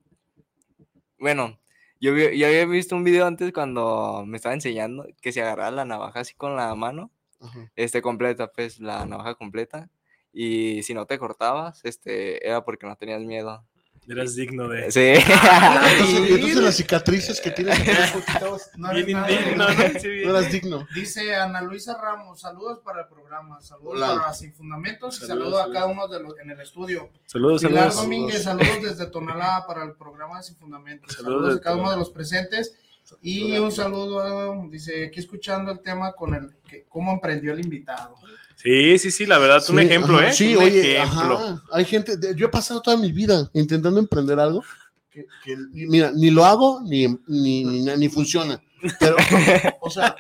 [1.20, 1.58] Bueno,
[2.02, 6.22] yo, había visto un video antes cuando me estaba enseñando que se agarraba la navaja
[6.22, 7.72] así con la mano, Ajá.
[7.76, 9.90] este completa, pues la navaja completa.
[10.34, 13.66] Y si no te cortabas, este, era porque no tenías miedo.
[14.08, 14.92] Eras digno de.
[14.92, 15.00] Sí.
[15.14, 19.84] Entonces, y entonces las cicatrices que tienes estabas- No eres Bien nada indigno, digno.
[19.94, 20.00] ¿no?
[20.00, 20.28] Sí, bien.
[20.28, 20.88] no eras digno.
[20.96, 24.16] Dice Ana Luisa Ramos, saludos para el programa, saludos Hola.
[24.20, 27.10] para Sin Fundamentos y Saludos, saludos a cada uno de los en el estudio.
[27.26, 28.02] Saludos, Pilar saludos.
[28.04, 31.14] Domínguez, saludos desde Tonalá para el programa Sin Fundamentos.
[31.14, 32.76] Saludos Saludos, a cada uno de los presentes.
[33.22, 37.60] Y un saludo, a- dice, aquí escuchando el tema con el que cómo emprendió el
[37.60, 38.16] invitado.
[38.62, 40.34] Sí, sí, sí, la verdad, un Sí, ejemplo, ajá, ¿eh?
[40.34, 41.38] Sí, un oye, ejemplo.
[41.38, 41.64] ajá.
[41.72, 44.64] Hay gente, yo he pasado toda mi vida intentando emprender algo
[45.10, 48.62] que, que, mira, ni lo hago ni, ni, ni, ni funciona.
[49.00, 49.16] Pero,
[49.82, 50.16] o sea,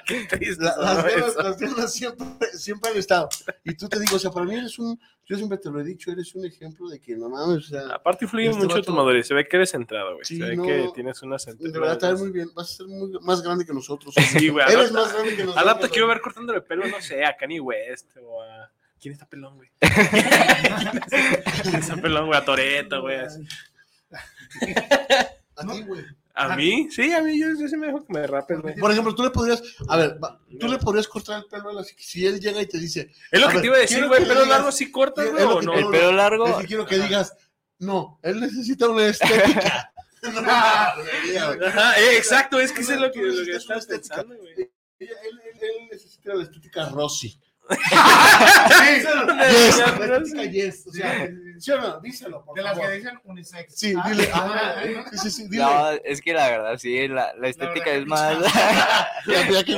[0.59, 3.29] la- las, ganas, las ganas siempre, siempre han estado.
[3.63, 5.83] Y tú te digo, o sea, para mí eres un, yo siempre te lo he
[5.83, 8.91] dicho, eres un ejemplo de que no mames, o sea, Aparte influye Este mucho tu
[8.93, 9.27] madurez.
[9.27, 10.25] Se ve que eres centrado, güey.
[10.25, 12.87] Sí, Se ve no, que tienes una de verdad te muy bien, vas a ser
[12.87, 14.13] muy, más grande que nosotros.
[14.15, 14.65] Sí, güey.
[14.67, 15.57] Eres rato- más grande que nosotros.
[15.57, 18.71] Al rato quiero ver cortándole el pelo, no sé, a Kanye West o a.
[18.99, 19.69] ¿Quién está pelón, güey?
[19.79, 22.39] ¿Quién está pelón, güey?
[22.39, 23.17] A Toreto, güey.
[23.17, 23.27] A
[25.67, 26.03] ti, güey.
[26.41, 26.87] ¿A mí?
[26.91, 28.75] Sí, a mí, yo, yo sí me dejo que me rapes, güey.
[28.75, 30.17] Por ejemplo, tú le podrías, a ver,
[30.59, 33.39] tú le podrías cortar el pelo a así, si él llega y te dice, Es
[33.41, 34.21] lo que ver, te iba a decir, quiero güey.
[34.21, 35.73] le ¿Pelo digas- largo sí cortas, güey, o no?
[35.73, 36.47] El pelo largo.
[36.47, 37.33] es que quiero que digas,
[37.79, 39.91] no, él necesita una estética.
[40.23, 44.53] Ajá, eh, exacto, es que eso es lo que, lo que estás pensando, güey.
[44.53, 47.39] Él, él- él- él necesita la estética Rosy.
[47.71, 50.87] Sí, Yes, ya, la ya, estética yes.
[50.87, 51.29] O sea,
[51.59, 51.99] ¿sí o no?
[52.01, 52.89] Díselo, por de las favor.
[52.91, 53.75] que dicen unisex.
[53.75, 54.29] Sí, Ah, dile.
[54.33, 55.63] ah, ah, sí, sí, sí, dile.
[55.63, 58.37] No, es que la verdad, sí, la, la estética verdad es más.
[59.25, 59.75] Mira que.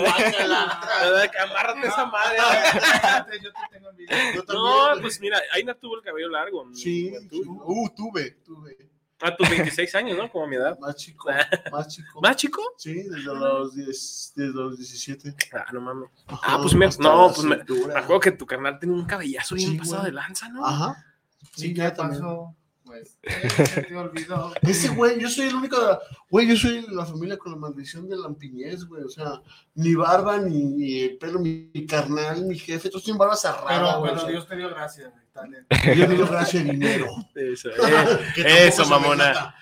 [1.39, 2.37] Amárrate esa madre.
[3.41, 4.17] Yo te tengo envidia.
[4.47, 6.65] No, pues mira, Aina tuvo el cabello largo.
[6.73, 8.77] Sí, uh, tuve, tuve.
[9.23, 10.29] A tus 26 años, ¿no?
[10.31, 10.77] Como a mi edad.
[10.79, 11.29] Más chico,
[11.71, 12.21] más chico.
[12.21, 12.61] ¿Más chico?
[12.77, 15.35] Sí, desde los, 10, desde los 17.
[15.53, 16.09] Ah, no mames.
[16.27, 19.55] Ajá, Ah, pues me, no, pues me, me acuerdo que tu carnal tenía un cabellazo
[19.55, 20.11] bien Sí, pasado güey.
[20.11, 20.65] de lanza, ¿no?
[20.65, 21.05] Ajá.
[21.53, 22.21] Sí, Sí, ¿qué ya también.
[22.21, 22.55] pasó?
[22.85, 24.51] Pues, eh, se te olvidó.
[24.61, 27.53] Ese güey, yo soy el único, de la- güey, yo soy de la familia con
[27.53, 29.41] la maldición de lampiñez, güey, o sea,
[29.75, 33.65] ni barba, ni, ni el pelo, mi, mi carnal, mi jefe, todos tienen barba cerrada,
[33.67, 34.11] Pero, güey.
[34.11, 35.75] pero o sea, Dios te dio gracias, güey, talento.
[35.95, 37.07] Yo digo gracias a dinero.
[37.35, 37.69] Eso,
[38.37, 39.55] eh, Eso, mamona.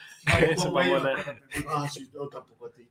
[0.50, 1.16] Eso, mamona.
[1.70, 2.88] Ah, sí, no, tampoco a ti.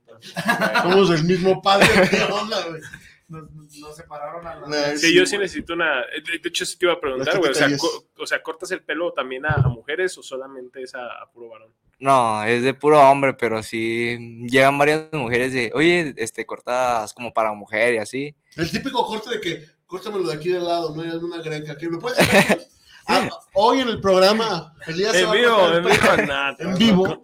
[0.81, 2.81] Somos del mismo padre, ¿qué onda, güey?
[3.29, 4.97] Nos, nos separaron a la...
[4.97, 6.01] Sí, Sí, yo sí necesito una.
[6.01, 7.51] De hecho, sí te iba a preguntar, güey.
[7.51, 7.69] O sea,
[8.17, 11.47] o sea, ¿cortas el pelo también a, a mujeres o solamente es a, a puro
[11.47, 11.71] varón?
[12.01, 14.17] No, es de puro hombre, pero sí
[14.49, 18.35] llegan varias mujeres de, oye, este, cortas como para mujer y así.
[18.57, 21.77] El típico corte de que, córtamelo de aquí de lado, no hay alguna greca.
[21.77, 22.67] Que me puedes hacer?
[23.07, 27.21] Ah, hoy en el programa, En vivo, en vivo, En vivo.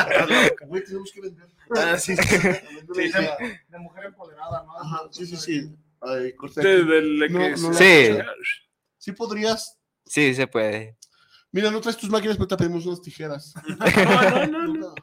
[0.68, 1.48] Güey, tenemos que vender.
[1.76, 2.38] Ah, sí, sí.
[2.94, 3.18] Sí, sí.
[3.68, 4.78] De mujer empoderada, ¿no?
[4.78, 5.76] Ajá, sí, sí, sí.
[6.00, 8.16] Ay, No, que no, Sí.
[8.98, 9.76] Sí podrías.
[10.06, 10.96] Sí, se puede.
[11.50, 13.52] Mira, no traes tus máquinas, pero te pedimos unas tijeras.
[13.66, 14.94] No, no, no, no.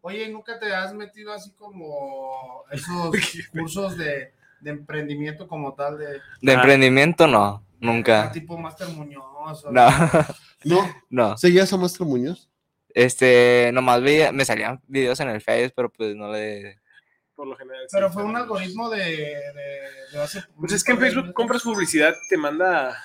[0.00, 3.14] Oye, ¿nunca te has metido así como esos
[3.52, 6.06] cursos de, de emprendimiento como tal de
[6.42, 6.54] De Ah.
[6.54, 8.30] emprendimiento, no, nunca.
[8.32, 9.64] tipo Master Muñoz?
[9.70, 9.86] No,
[10.64, 11.36] No, no.
[11.38, 12.50] ¿seguías a Maestro Muñoz?
[12.92, 16.80] Este, nomás veía, me salían videos en el Face, pero pues no le...
[17.36, 17.82] Por lo general.
[17.86, 19.80] sí, Pero fue un algoritmo de, de,
[20.12, 20.42] de hace...
[20.58, 22.96] Pues es que en Facebook compras publicidad, te manda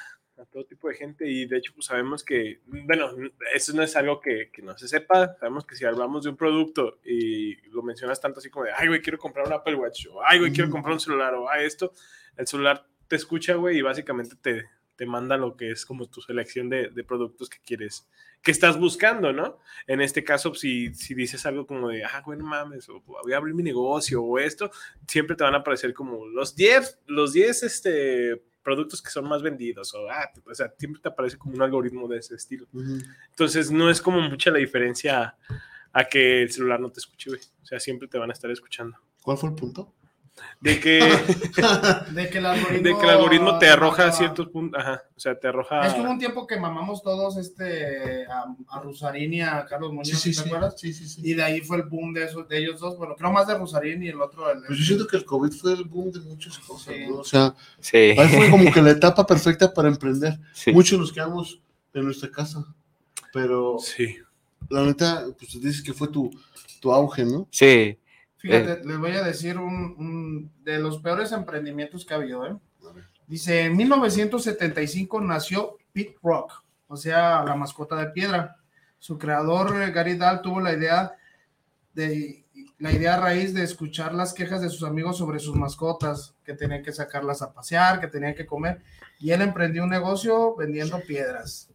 [0.43, 3.09] a todo tipo de gente y de hecho pues sabemos que, bueno,
[3.55, 6.37] eso no es algo que, que no se sepa, sabemos que si hablamos de un
[6.37, 10.07] producto y lo mencionas tanto así como de, ay, güey, quiero comprar un Apple Watch,
[10.11, 11.93] o ay, güey, quiero comprar un celular, o ay, esto,
[12.37, 16.21] el celular te escucha, güey, y básicamente te, te manda lo que es como tu
[16.21, 18.07] selección de, de productos que quieres,
[18.41, 19.59] que estás buscando, ¿no?
[19.87, 23.33] En este caso, si, si dices algo como de, ah, güey, no mames, o voy
[23.33, 24.69] a abrir mi negocio, o esto,
[25.07, 29.41] siempre te van a aparecer como los 10, los 10, este productos que son más
[29.41, 32.67] vendidos o, ah, o sea, siempre te aparece como un algoritmo de ese estilo.
[33.29, 35.35] Entonces, no es como mucha la diferencia
[35.91, 37.41] a que el celular no te escuche, güey.
[37.61, 38.97] O sea, siempre te van a estar escuchando.
[39.21, 39.93] ¿Cuál fue el punto?
[40.61, 40.99] De que,
[42.11, 42.83] De que el algoritmo...
[42.89, 45.85] de que el algoritmo te arroja mandaba- ciertos puntos, ajá, o sea, te arroja...
[45.87, 49.91] Es que hubo un tiempo que mamamos todos este, a, a Rusarín y a Carlos
[49.91, 50.49] Muñoz, Sí, sí, ¿te sí.
[50.49, 50.75] acuerdas?
[50.79, 51.21] Sí, sí, sí.
[51.23, 53.57] Y de ahí fue el boom de, esos, de ellos dos, bueno, creo más de
[53.57, 54.49] Rusarín y el otro...
[54.51, 57.05] El, Pues yo siento que el COVID fue el boom de muchas cosas, Sí.
[57.07, 57.17] ¿no?
[57.17, 60.39] O sea, Sí, ahí fue como que la etapa perfecta para emprender.
[60.53, 60.71] sí.
[60.71, 61.59] Muchos nos quedamos
[61.93, 62.65] en nuestra casa,
[63.31, 64.15] pero Sí.
[64.69, 66.31] la neta, pues dices que fue tu,
[66.79, 67.47] tu auge, ¿no?
[67.51, 67.99] Sí,
[68.43, 72.55] Fíjate, les voy a decir un, un- de los peores emprendimientos que ha habido, ¿eh?
[73.25, 78.57] Dice, en 1975 nació Pit Rock, o sea, la mascota de piedra.
[78.99, 81.13] Su creador, eh, Gary Dahl, tuvo la idea
[81.93, 82.43] de
[82.79, 86.53] la idea a raíz de escuchar las quejas de sus amigos sobre sus mascotas, que
[86.53, 88.81] tenían que sacarlas a pasear, que tenían que comer,
[89.19, 91.69] y él emprendió un negocio vendiendo piedras.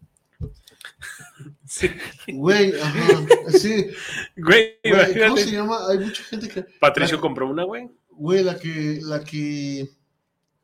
[1.64, 1.90] Sí.
[2.28, 3.02] Güey, ajá,
[3.50, 3.86] sí.
[4.36, 5.78] Güey, Güey, ¿Cómo se llama?
[5.88, 7.88] Hay mucha gente que, Patricio compró una, güey.
[8.10, 9.88] güey, la que, la que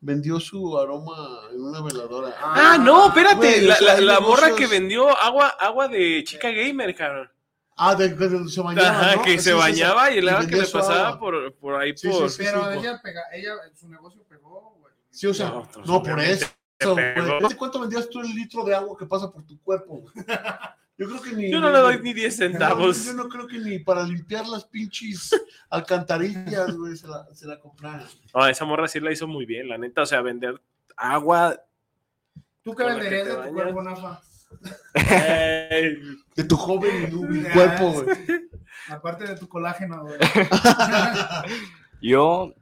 [0.01, 2.35] vendió su aroma en una veladora.
[2.41, 3.37] Ah, no, espérate.
[3.37, 7.31] Güey, la la- la morra que vendió agua, agua de chica gamer, cabrón.
[7.77, 9.23] Ah, de que se bañaba, Ajá, ¿no?
[9.23, 9.55] que Sí, se sí, sí.
[9.55, 11.19] bañaba y el agua que le pasaba agua.
[11.19, 12.31] por, por ahí Sí, por.
[12.31, 12.79] sí, Pero sí.
[12.79, 14.93] ella, pega, ella, su negocio pegó, güey.
[15.11, 16.47] Sí, o sea, No, no, por obviamente
[16.85, 16.95] eso.
[16.95, 17.15] te güey.
[17.15, 17.47] pegó.
[17.47, 20.05] ¿Hace cuánto vendías tú el litro de agua que pasa por tu cuerpo?
[20.97, 21.51] Yo creo que ni.
[21.51, 23.05] Yo no le doy ni 10 No, centavos.
[23.05, 25.29] yo no creo que ni para limpiar las pinches
[25.69, 28.07] alcantarillas, güey, se la, se la compraran.
[28.33, 30.03] No, esa morra sí la hizo muy bien, la neta.
[30.03, 30.55] O sea, vender
[30.97, 31.61] agua.
[32.63, 34.21] ¿Tú qué venderías de tu cuerpo, Nafa?
[36.37, 38.17] De tu joven y cuerpo, güey.
[38.89, 40.19] Aparte de tu colágeno, güey.
[42.01, 42.55] Yo,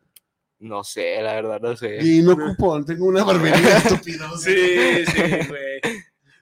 [0.63, 1.99] no sé, la verdad, no sé.
[2.03, 4.31] Y no ocupo, tengo una barbería estúpida.
[4.39, 5.81] sí, sí, güey.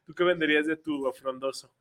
[0.05, 1.73] ¿Tú qué venderías de tu afrondoso?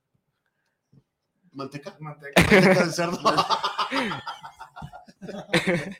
[1.51, 1.97] ¿Manteca?
[1.99, 2.41] Manteca.
[2.51, 3.19] Manteca de cerdo.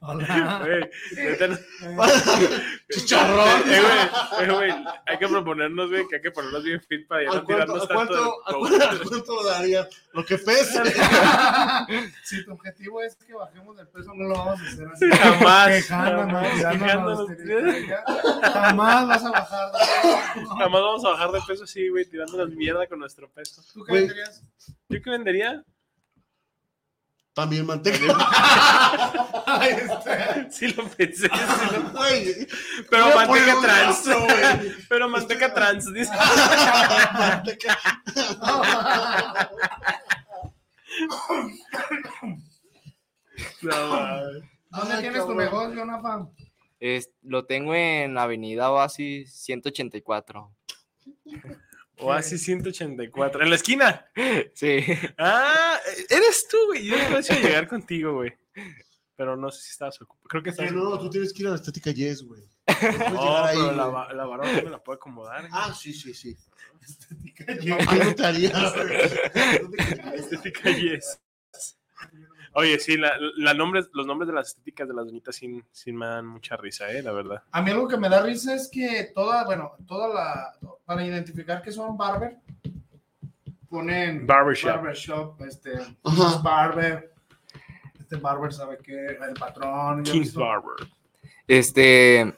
[0.02, 0.70] Hola.
[2.92, 3.48] Chicharrón.
[3.72, 4.72] Eh, güey, eh, güey,
[5.06, 7.84] hay que proponernos, güey, que hay que ponernos bien fit para ya ¿A no tirarnos
[7.84, 7.96] a tanto.
[7.96, 9.88] cuánto- a cuánto- a cuánto lo darías?
[10.14, 10.82] Lo que pese.
[12.24, 15.06] Si tu objetivo es que bajemos del peso, no lo vamos a hacer así.
[15.10, 16.62] Jamás, jamás.
[18.54, 19.72] Jamás vas a bajar.
[20.58, 23.62] Jamás vamos a bajar de peso así, güey, tirándonos mierda con nuestro peso.
[23.74, 24.02] ¿Tú qué Güey.
[24.02, 24.44] venderías?
[24.90, 25.64] ¿Yo qué vendería?
[27.40, 27.98] También manteca.
[29.46, 29.76] Ay.
[30.52, 32.48] Sí lo pensé, sí lo- Güey,
[32.90, 34.06] Pero Voy a poner manteca un trans.
[34.06, 34.76] güey.
[34.90, 36.12] Pero manteca trans, dice.
[37.14, 37.78] manteca.
[43.62, 44.44] No, mames.
[44.70, 45.38] ¿Dónde Ay, tienes tu cabrón.
[45.38, 46.28] negocio, Nafa?
[46.80, 50.52] Es- lo tengo en Avenida Oasis 184.
[52.00, 53.44] Oasis 184.
[53.44, 54.06] En la esquina.
[54.54, 54.80] Sí.
[55.18, 55.78] Ah,
[56.10, 56.86] eres tú, güey.
[56.86, 58.34] Yo no a llegar contigo, güey.
[59.16, 60.28] Pero no sé si estabas ocupado.
[60.30, 62.42] Creo que estás no, tú tienes que ir a la estética Yes, güey.
[62.82, 65.42] No No, ahí, pero la, la varón no me la puedo acomodar.
[65.42, 65.52] güey.
[65.54, 66.38] Ah, sí, sí, sí.
[67.68, 68.50] Mamá no te haría.
[70.16, 71.20] Estética yes.
[72.54, 75.92] Oye, sí, la, la nombres, los nombres de las estéticas de las doñitas sí, sí
[75.92, 77.44] me dan mucha risa, eh, la verdad.
[77.52, 80.54] A mí algo que me da risa es que toda, bueno, toda la,
[80.86, 82.38] para identificar que son barber,
[83.70, 84.72] ponen Barbershop.
[84.72, 86.42] barbershop, este, Ajá.
[86.44, 87.14] barber,
[88.00, 90.04] este barber sabe que el patrón.
[90.04, 90.88] King's Barber.
[91.48, 92.34] Este,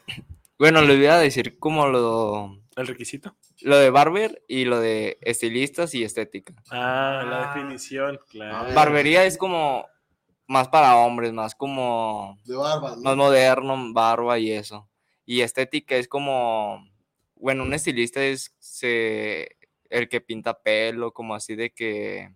[0.58, 3.36] bueno, le voy a decir como lo, ¿El requisito?
[3.62, 6.54] lo de barber y lo de estilistas y estética.
[6.70, 7.56] Ah, la Ah.
[7.56, 8.74] definición, claro.
[8.74, 9.86] Barbería es como
[10.52, 13.02] más para hombres, más como De barba, ¿no?
[13.04, 14.90] más moderno, barba y eso.
[15.26, 16.86] Y estética es como,
[17.36, 19.56] bueno, un estilista es se-
[19.90, 22.34] el que pinta pelo, como así de que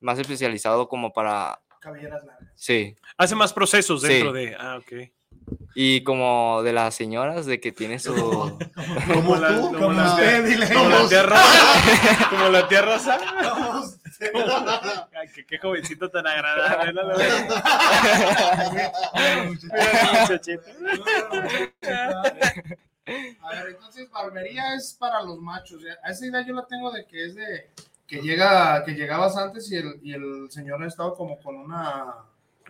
[0.00, 2.50] más especializado como para, Cabelleras largas.
[2.54, 2.94] sí.
[3.16, 4.08] Hace más procesos Sí.
[4.08, 4.54] dentro de.
[4.58, 5.10] Ah, ok.
[5.74, 8.14] Y como de las señoras, de que tiene su...
[9.12, 10.72] Como la- tú, como la- usted, dile.
[10.72, 12.28] Como la tía Rosa.
[12.30, 13.18] Como la tía Rosa.
[15.20, 16.92] Ay, qué, qué jovencito tan agradable.
[16.92, 17.02] ¿no?
[23.42, 25.82] A ver, entonces barbería es para los machos.
[25.82, 25.92] ya.
[26.02, 27.70] A esa idea yo la tengo de que es de
[28.06, 32.14] que llega, que llegabas antes y el, y el señor ha estado como con una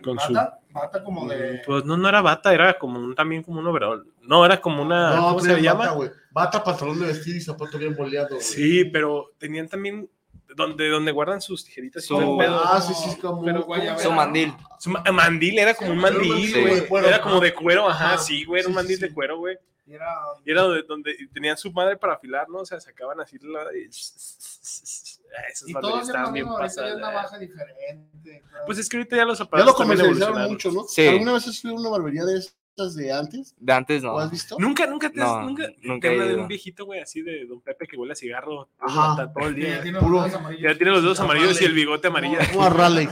[0.03, 3.43] Con su- bata, bata como de Pues no, no era bata, era como un, también
[3.43, 4.05] como un overall.
[4.21, 5.15] No, era como una.
[5.15, 5.79] No, ¿Cómo se traían le llama?
[5.85, 6.09] Bata, güey.
[6.31, 8.39] Bata, pantalón de vestir y zapato bien boleado.
[8.39, 10.09] Sí, pero tenían también
[10.55, 12.03] donde, donde guardan sus tijeritas.
[12.03, 12.61] y Su- todo el pedo.
[12.63, 13.43] Ah, sí, sí, es como.
[13.43, 13.65] Pero.
[13.99, 14.53] Su mandil.
[14.79, 17.05] Su ma- mandil era como un mandil, güey.
[17.07, 18.17] Era como de cuero, ajá, Ajá.
[18.17, 19.57] sí, güey, era un mandil sí, de cuero, güey.
[19.87, 20.07] Y era
[20.45, 22.59] Y era donde, donde tenían su madre para afilar, ¿no?
[22.59, 23.63] O sea, sacaban así la.
[23.77, 25.19] y- Esas
[25.67, 26.97] y barberías todos estaban bien ya es pasadas.
[26.99, 28.43] navaja diferente.
[28.65, 30.83] Pues es que ahorita ya los Ya aparatos lo también comercializaron mucho, ¿no?
[30.87, 31.07] Sí.
[31.07, 33.53] ¿Alguna vez has ido a una barbería de estas de antes?
[33.57, 34.13] De antes no.
[34.15, 34.55] ¿O has visto?
[34.59, 37.61] Nunca, nunca te has, No, nunca, nunca te de un viejito, güey, así de Don
[37.61, 39.31] Pepe que huele a cigarro Ajá.
[39.33, 39.81] todo el Y ya día.
[39.83, 40.63] tiene Puro- los dedos amarillos.
[40.71, 42.37] Ya tiene los dedos amarillos y el bigote amarillo.
[42.51, 43.09] Como a Raleigh.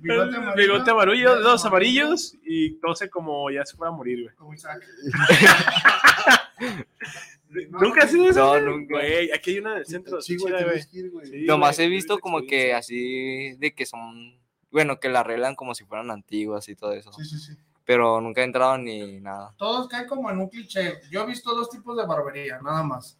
[0.00, 0.54] Bigote amarillo.
[0.56, 4.34] Bigote amarillo, dedos amarillos y tose como ya se fuera a morir, güey.
[4.36, 4.82] Como Isaac.
[7.70, 8.40] ¿Nunca has sido eso?
[8.40, 8.64] No, güey?
[8.64, 8.94] nunca.
[8.94, 10.20] Güey, aquí hay una en el centro.
[10.20, 10.54] Sí, güey,
[11.46, 14.38] Nomás he visto como que así de que son,
[14.70, 17.12] bueno, que la arreglan como si fueran antiguas y todo eso.
[17.12, 17.52] Sí, sí, sí.
[17.84, 19.52] Pero nunca he entrado ni nada.
[19.56, 21.00] Todos caen como en un cliché.
[21.10, 23.18] Yo he visto dos tipos de barbería, nada más.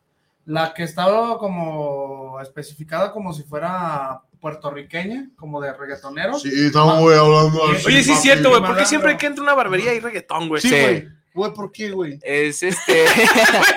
[0.51, 6.41] La que estaba como especificada como si fuera puertorriqueña, como de reggaetonero.
[6.41, 7.87] Sí, estamos güey, hablando así.
[7.87, 8.61] Oye, sí es cierto, güey.
[8.61, 10.61] ¿Por qué siempre que entra a una barbería hay reggaetón, güey?
[10.61, 10.75] Sí, Sí.
[10.81, 11.09] güey.
[11.33, 12.19] Güey, ¿por qué, güey?
[12.23, 13.05] Es este,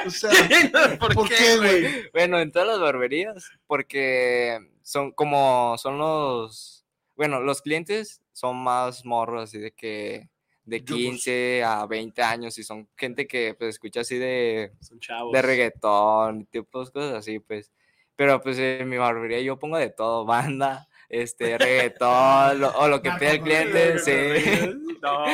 [0.08, 0.32] O sea,
[1.00, 2.10] ¿Por, ¿por qué, güey?
[2.12, 6.84] bueno, en todas las barberías, porque son como, son los,
[7.16, 10.28] bueno, los clientes son más morros, así de que
[10.66, 10.98] de Yo, pues.
[11.02, 15.32] 15 a 20 años y son gente que pues escucha así de, Son chavos.
[15.34, 17.72] de reggaetón, tipos cosas así, pues.
[18.16, 23.02] Pero pues en mi barbería yo pongo de todo, banda, este, reggaetón, lo- o lo
[23.02, 24.12] que pide el cliente, sí.
[25.04, 25.26] No,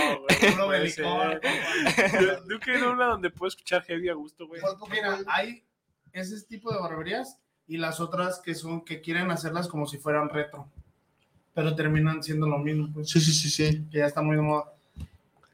[0.65, 0.91] güey.
[0.97, 1.39] No.
[1.39, 4.59] Yo ido a una donde puedo escuchar heavy a gusto, güey.
[4.89, 5.63] Mira, hay
[6.11, 7.37] ese tipo de barberías
[7.67, 10.67] y las otras que son que quieren hacerlas como si fueran retro,
[11.53, 13.85] pero terminan siendo lo mismo, pues, Sí, sí, sí, sí.
[13.91, 14.73] que ya está muy de moda.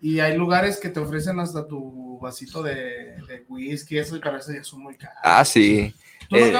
[0.05, 4.37] Y hay lugares que te ofrecen hasta tu vasito de, de whisky, eso, y para
[4.37, 5.17] eso ya son muy caros.
[5.23, 5.91] Ah, sí.
[6.29, 6.53] ¿Tú eh,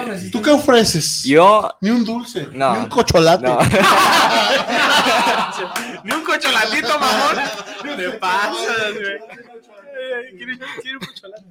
[0.43, 1.23] qué ofreces?
[1.23, 2.73] Yo, Ni un dulce, No.
[2.73, 3.43] ni un cocholate.
[3.43, 3.59] no.
[6.03, 7.35] Ni un cocholatito, mamón.
[7.95, 9.19] Te pasas, güey.
[10.37, 11.45] ¿Quieres quiero un cocholate?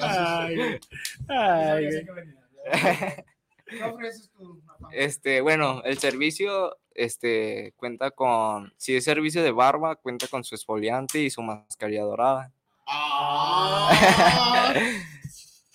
[0.00, 0.78] Ay.
[1.28, 2.06] Ay,
[3.70, 4.30] ¿Qué ofreces?
[4.66, 4.88] Rafa?
[4.92, 10.54] Este, bueno, el servicio, este, cuenta con, si es servicio de barba, cuenta con su
[10.54, 12.52] esfoliante y su mascarilla dorada.
[12.86, 14.72] Ah.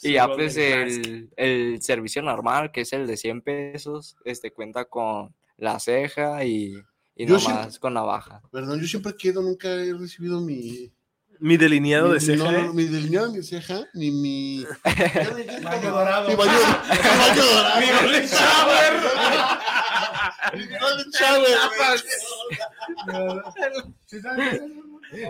[0.02, 4.86] Y ya pues el, el servicio normal, que es el de 100 pesos, este, cuenta
[4.86, 6.76] con la ceja y,
[7.16, 8.44] y nomás siempre- con la baja.
[8.52, 10.92] Perdón, yo siempre quiero, nunca he recibido mi.
[11.40, 12.44] Mi delineado de mi- ceja.
[12.52, 14.66] no, no, mi delineado de mi ceja, ni mi.
[15.64, 16.28] Baño dorado.
[16.30, 16.98] Mi baño, mi
[17.36, 17.80] dorado.
[17.80, 18.94] Mi golden shower.
[20.54, 22.04] Mi golden shower.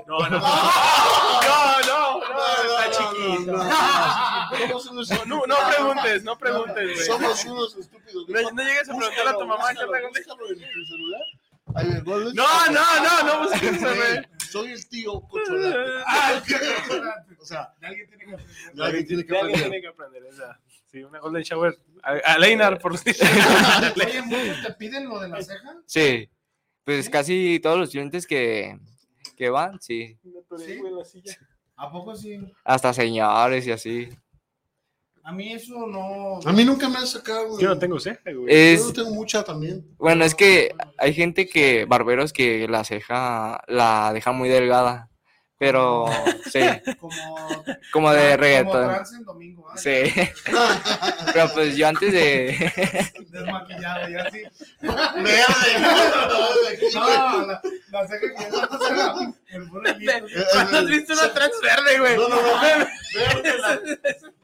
[0.07, 0.27] No, no.
[0.29, 0.39] No,
[1.85, 3.51] no, no, está no, chiquito.
[3.51, 4.79] no, no.
[4.81, 7.05] Somos unos No, no preguntes, no preguntes, güey.
[7.05, 8.27] Somos unos estúpidos.
[8.29, 9.95] No, no llegues a preguntarle a tu mamá búscalo
[10.49, 11.21] en tu celular.
[11.75, 14.25] Ve, Golden No, no, no, no busques eso, Güey.
[14.49, 15.75] Soy el tío Cocholate.
[16.07, 16.41] Ah,
[17.39, 18.85] O sea, De alguien tiene que aprender.
[18.85, 19.69] alguien tiene que Alguien aprender.
[19.69, 20.59] tiene que aprender esa.
[20.91, 21.77] Sí, una golden shower.
[22.03, 23.09] A, a Leinar, por si.
[24.05, 25.75] Oye, ¿muchos te piden lo de la ceja?
[25.85, 26.29] Sí,
[26.83, 28.79] pues casi todos los clientes que,
[29.35, 30.17] que van, sí.
[31.77, 32.39] ¿A poco sí?
[32.63, 34.09] Hasta señores y así.
[35.27, 36.39] A mí eso no.
[36.47, 37.47] A mí nunca me han sacado.
[37.49, 37.63] güey.
[37.63, 38.77] Yo no tengo ceja, güey.
[38.77, 39.83] Yo no tengo mucha también.
[39.97, 45.09] bueno, es que hay gente que, barberos que la ceja la deja muy delgada,
[45.57, 46.05] pero
[46.51, 46.59] sí,
[46.99, 47.11] Como.
[47.91, 48.95] como de Como reggaetón.
[49.17, 49.67] en domingo.
[49.67, 49.77] ¿ah?
[49.77, 50.03] Sí,
[51.33, 52.71] pero pues yo antes de,
[53.31, 54.43] Desmaquillado y así.
[54.81, 55.33] Verde.
[56.93, 57.61] No, la,
[57.91, 58.67] la ceja que ya
[59.49, 60.11] el puro hilito.
[60.53, 62.15] ¿Cuándo has visto una trans verde, güey?
[62.17, 62.61] No, no, no.
[63.15, 63.75] Verde, la,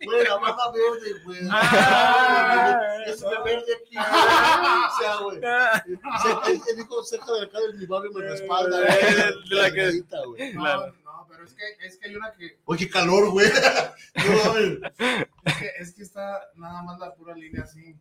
[0.05, 1.39] güey, la verde, güey.
[1.51, 2.79] Ah.
[3.05, 3.97] Es una verde aquí.
[3.97, 5.41] O sea, güey.
[5.41, 10.53] Se- Él dijo cerca de acá de mi barrio me respalda, Eh, la que- güey.
[10.53, 10.93] No, Claro.
[11.03, 12.59] no, pero es que, es que hay una que.
[12.65, 13.47] Oye, qué calor, güey.
[14.15, 14.57] No.
[15.45, 17.95] Es que, es que está nada más la pura línea así.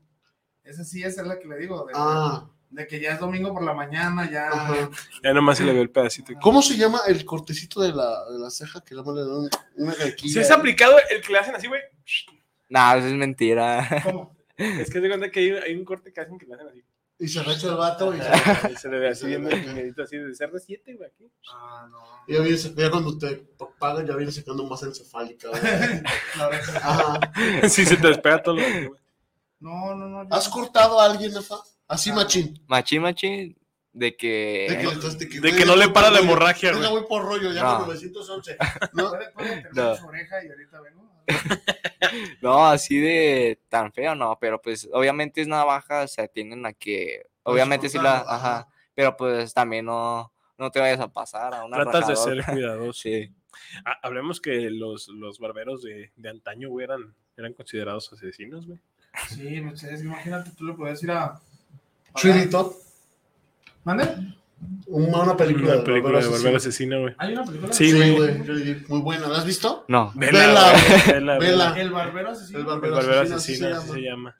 [0.62, 1.84] Esa sí, esa es la que le digo.
[1.86, 4.48] De, Ah, de que ya es domingo por la mañana, ya.
[4.48, 4.90] ajá.
[5.22, 6.32] Ya nomás se le ve el pedacito.
[6.40, 10.32] ¿Cómo se llama el cortecito de la, de la ceja que le dan una gaquilla?
[10.32, 11.80] ¿Se has aplicado el que le hacen así, güey?
[12.68, 14.02] nada, eso es mentira.
[14.04, 14.36] ¿Cómo?
[14.56, 16.84] Es que te cuenta que hay, hay un corte que hacen que le hacen así.
[17.18, 18.72] Y se agacha el vato y se...
[18.72, 21.30] Y se le ve así bien definidito, así de ser de 7, güey, aquí.
[21.52, 21.98] Ah, no.
[22.26, 23.44] Ya, viene, ya cuando te
[23.78, 25.60] pagan ya viene sacando más encefálica, güey.
[26.82, 27.20] Ajá.
[27.68, 28.99] Sí, se te despega todo lo que, güey.
[29.60, 30.26] No, no, no.
[30.34, 31.56] ¿Has cortado a alguien, Nafa?
[31.86, 32.62] Así, machín.
[32.66, 33.56] Machín, machín,
[33.92, 36.30] de De que, entonces, de que, De güey, que no le para la rollo.
[36.30, 37.00] hemorragia, Venga, güey.
[37.02, 37.76] voy por rollo, ya No.
[37.78, 38.56] con 911.
[38.92, 39.10] ¿No?
[39.10, 39.96] ¿Puede, puede terminar No.
[39.96, 41.10] su oreja y ahorita vengo?
[42.40, 47.26] No, así de tan feo, no, pero pues obviamente es navaja, se atienden a que,
[47.42, 48.68] obviamente sí la, ajá.
[48.94, 52.92] pero pues también no, no te vayas a pasar a una Tratas de ser cuidadoso.
[53.00, 53.32] Sí,
[53.84, 58.78] Ah, hablemos que los, los barberos de, de antaño, güey, eran, eran considerados asesinos, güey.
[59.28, 61.40] Sí, no sé, es que imagínate, tú le puedes ir a.
[62.50, 62.72] Todd.
[63.84, 64.04] ¿Mande?
[64.86, 66.56] Una, una película, Una película de Asesino.
[66.56, 67.14] asesino, güey.
[67.18, 67.72] ¿Hay una película?
[67.72, 68.84] Sí, Sí, güey.
[68.88, 69.28] Muy buena.
[69.28, 69.84] ¿La has visto?
[69.88, 71.74] no, Vela, Vela, güey, vela, Vela.
[71.80, 72.58] El barbero asesino.
[72.58, 74.36] El El barbero, barbero asesino, asesino, así así se llama.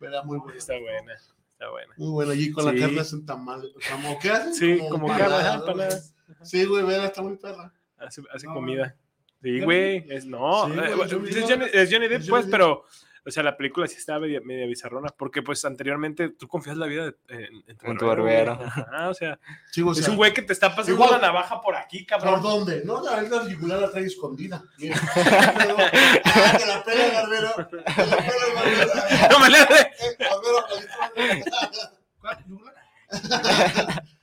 [0.00, 0.58] Vela, muy buena.
[0.58, 1.94] Está buena, está buena.
[1.96, 2.32] Muy buena.
[2.32, 2.72] Allí con Sí.
[2.74, 3.72] la carne hacen tamal.
[3.90, 4.54] Como, ¿Qué hacen?
[4.54, 5.54] Sí, como carne, ¿no?
[5.54, 6.00] empanada.
[6.42, 7.72] Sí, güey, Vela está muy perra.
[7.98, 8.94] Hace, hace No, comida.
[9.42, 10.06] Sí, ¿Ya güey.
[10.08, 12.84] Es, no, Sí, eh, es, Johnny, es Johnny Depp, es pues, pero,
[13.26, 16.86] o sea, la película sí estaba media, media bizarrona, porque pues anteriormente tú confías la
[16.86, 18.58] vida de- en, en tu En barbero.
[19.08, 19.38] o sea,
[19.70, 22.04] Sí, o es sea, un güey que te está pasando igual- una navaja por aquí,
[22.04, 22.42] ¿Por cabrón.
[22.42, 22.82] dónde?
[22.84, 24.62] No, la verdad, la la trae escondida.
[24.78, 24.96] Mira.
[26.24, 27.50] ah, te la pela el barbero.
[27.54, 27.84] Te la
[28.16, 28.92] pela el barbero.
[29.30, 31.44] No me le Eh, barbero,
[32.20, 32.44] ¿Cuál?
[32.46, 32.74] ¿Yugular?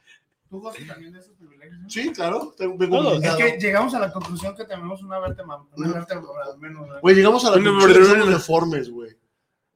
[0.52, 1.80] ¿Tú gozas también de esos privilegios?
[1.80, 1.89] no?
[1.89, 2.54] Sí, claro.
[2.60, 6.82] Es que llegamos a la conclusión que tenemos una vértebra, una vértebra al menos.
[6.88, 6.99] ¿verdad?
[7.02, 9.16] Güey, llegamos a la conclusión que somos güey.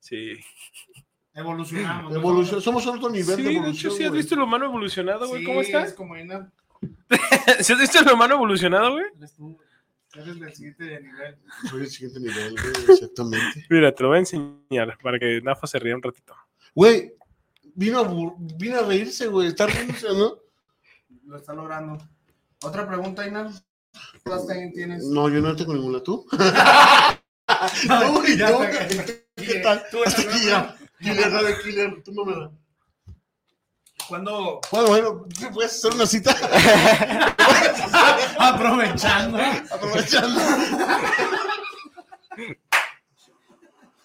[0.01, 0.34] Sí.
[1.34, 2.11] Evolucionamos.
[2.11, 2.19] ¿no?
[2.19, 3.73] Evolución, somos otro nivel Sí, de de evolución.
[3.91, 4.21] hecho, sí has güey.
[4.21, 5.39] visto el humano evolucionado, güey.
[5.39, 5.93] Sí, ¿Cómo Es estás?
[5.93, 6.51] como Ina.
[7.61, 9.05] ¿Sí has visto el humano evolucionado, güey?
[9.17, 9.57] Eres tú.
[10.13, 11.38] Eres del siguiente nivel.
[11.69, 13.65] Soy el siguiente nivel, güey, exactamente.
[13.69, 16.36] Mira, te lo voy a enseñar para que Nafa se ría un ratito.
[16.73, 17.13] Güey,
[17.76, 19.47] vino a, vino a reírse, güey.
[19.47, 20.36] Está riéndose, ¿no?
[21.26, 21.97] Lo está logrando.
[22.61, 23.51] Otra pregunta, Ina.
[24.23, 25.03] ¿Cuántas también tienes?
[25.05, 26.01] No, yo no tengo ninguna.
[26.01, 26.26] ¿Tú?
[27.88, 28.49] No, güey, Ya.
[29.36, 29.84] ¿Qué tal?
[30.05, 30.76] Hasta aquí ya.
[30.99, 32.03] Killer, dale, killer.
[32.03, 32.51] Tú mamá.
[34.09, 34.61] ¿Cuándo?
[34.71, 36.32] Bueno, bueno, ¿sí ¿puedes hacer una cita?
[38.39, 39.38] Aprovechando.
[39.71, 40.41] Aprovechando.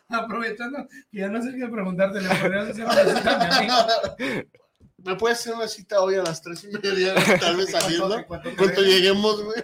[0.09, 4.49] Aprovechando que ya no sé qué preguntarte, le podrías hacer una cita a mi amigo.
[5.05, 7.15] ¿Me puedes hacer una cita hoy a las tres y media?
[7.39, 8.09] Tal vez saliendo.
[8.09, 8.89] ¿Cuánto- cuánto Cuando crees?
[8.95, 9.63] lleguemos, güey.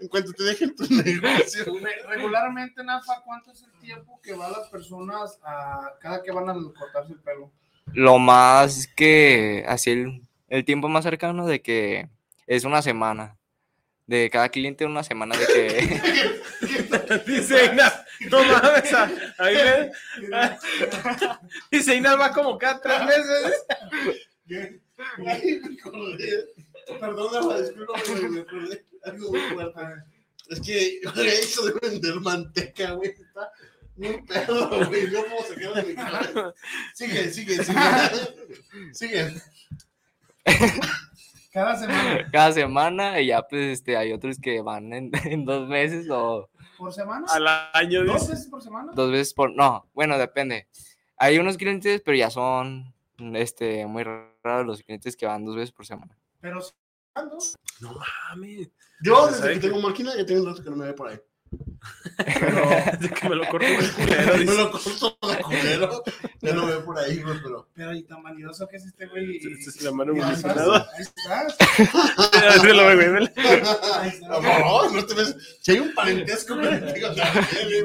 [0.00, 1.64] en cuanto te dejen tu negocio.
[1.82, 6.48] Re- Regularmente, Nafa, ¿cuánto es el tiempo que van las personas a cada que van
[6.48, 7.50] a cortarse el pelo?
[7.94, 12.08] Lo más que, así el, el tiempo más cercano de que
[12.46, 13.34] es una semana.
[14.06, 16.40] De cada cliente una semana de que...
[17.26, 17.92] Dice Iná,
[18.30, 18.92] no mames,
[19.38, 19.90] ahí.
[21.70, 23.64] Dice va como cada tres meses.
[24.48, 24.80] ¿Qué?
[25.26, 26.44] Ay, me acordé.
[26.88, 27.06] Me
[28.40, 29.80] acordé algo muy fuerte.
[30.48, 33.52] Es que güey, eso de vender manteca, güey, está
[33.96, 35.10] muy pedo, güey.
[35.10, 36.54] No puedo sacar de mi cabeza.
[36.94, 37.80] Sigue, sigue, sigue.
[38.92, 39.34] Sigue.
[41.52, 42.30] Cada semana.
[42.30, 46.48] cada semana y ya pues este, hay otros que van en, en dos meses o
[46.78, 47.26] ¿Por semana?
[47.30, 48.32] Al año ¿Dos dice.
[48.32, 48.92] veces por semana?
[48.94, 49.54] dos veces por...
[49.54, 50.68] No, bueno, depende.
[51.16, 52.94] Hay unos clientes, pero ya son
[53.34, 54.28] este, muy raros
[54.64, 56.16] los clientes que van dos veces por semana.
[56.40, 56.60] Pero
[57.12, 57.38] ¿cuándo?
[57.80, 57.94] No
[58.30, 58.68] mames.
[59.02, 61.08] Yo, ¿Sabe desde que tengo máquina, ya tengo un rato que no me ve por
[61.08, 61.20] ahí.
[63.00, 66.02] De que me lo corto muy culero, Me lo corto de culero.
[66.40, 67.68] Ya no me ve por ahí, güey, pero.
[67.74, 69.36] Pero y tan vanidoso que es este güey.
[69.36, 70.90] Esta es la mano evolucionada.
[70.94, 71.56] Ahí estás.
[72.54, 73.32] Así lo ve, güey.
[73.94, 74.20] Ahí.
[74.28, 75.58] No, no te ves.
[75.62, 77.08] Si hay un parentesco contigo,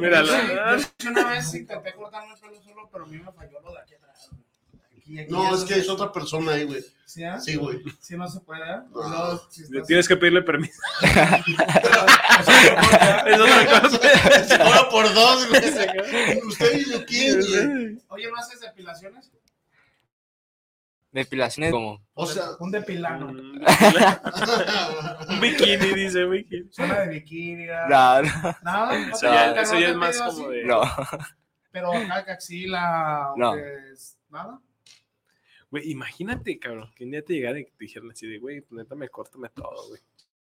[0.01, 3.71] Mira, Yo- una vez intenté cortarme el pelo solo, pero a mí me falló lo
[3.71, 3.93] de aquí.
[5.03, 6.83] Aquí, aquí, No, es que es otra persona ahí, güey.
[7.05, 7.39] ¿Sí, ah?
[7.39, 7.79] Sí, güey.
[7.99, 8.79] Sí, no se puede, ¿eh?
[8.91, 9.37] No.
[9.49, 10.81] Si estás- Tienes que pedirle permiso.
[11.01, 11.11] Es
[13.39, 13.99] otra cosa.
[14.63, 15.61] Ahora por dos, güey.
[16.47, 17.99] Usted y yo, ¿quién, güey?
[18.07, 19.29] Oye, ¿no haces depilaciones?
[21.11, 22.01] Depilaciones como...
[22.15, 23.27] O sea, Un depilano.
[23.31, 23.61] Mm,
[25.29, 26.69] Un bikini, dice bikini.
[26.71, 27.67] Zona de bikini.
[27.67, 28.31] No, no,
[28.63, 30.63] Nada, no Eso ya, eso no es más como así, de.
[30.65, 30.81] no.
[31.71, 33.53] Pero acá, axila, o No.
[33.53, 34.59] que es- nada.
[35.73, 38.73] Güey, imagínate, cabrón, que un día te llegara y te dijeran así de, güey, pues
[38.77, 39.99] neta me córtame todo, güey.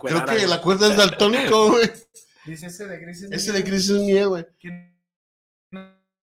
[0.00, 1.90] Creo que la cuerda es daltónico, güey.
[2.46, 3.22] Dice ese de gris.
[3.22, 3.58] es Ese mío.
[3.60, 4.46] de Chris es mío, güey.
[4.60, 4.96] ¿Quién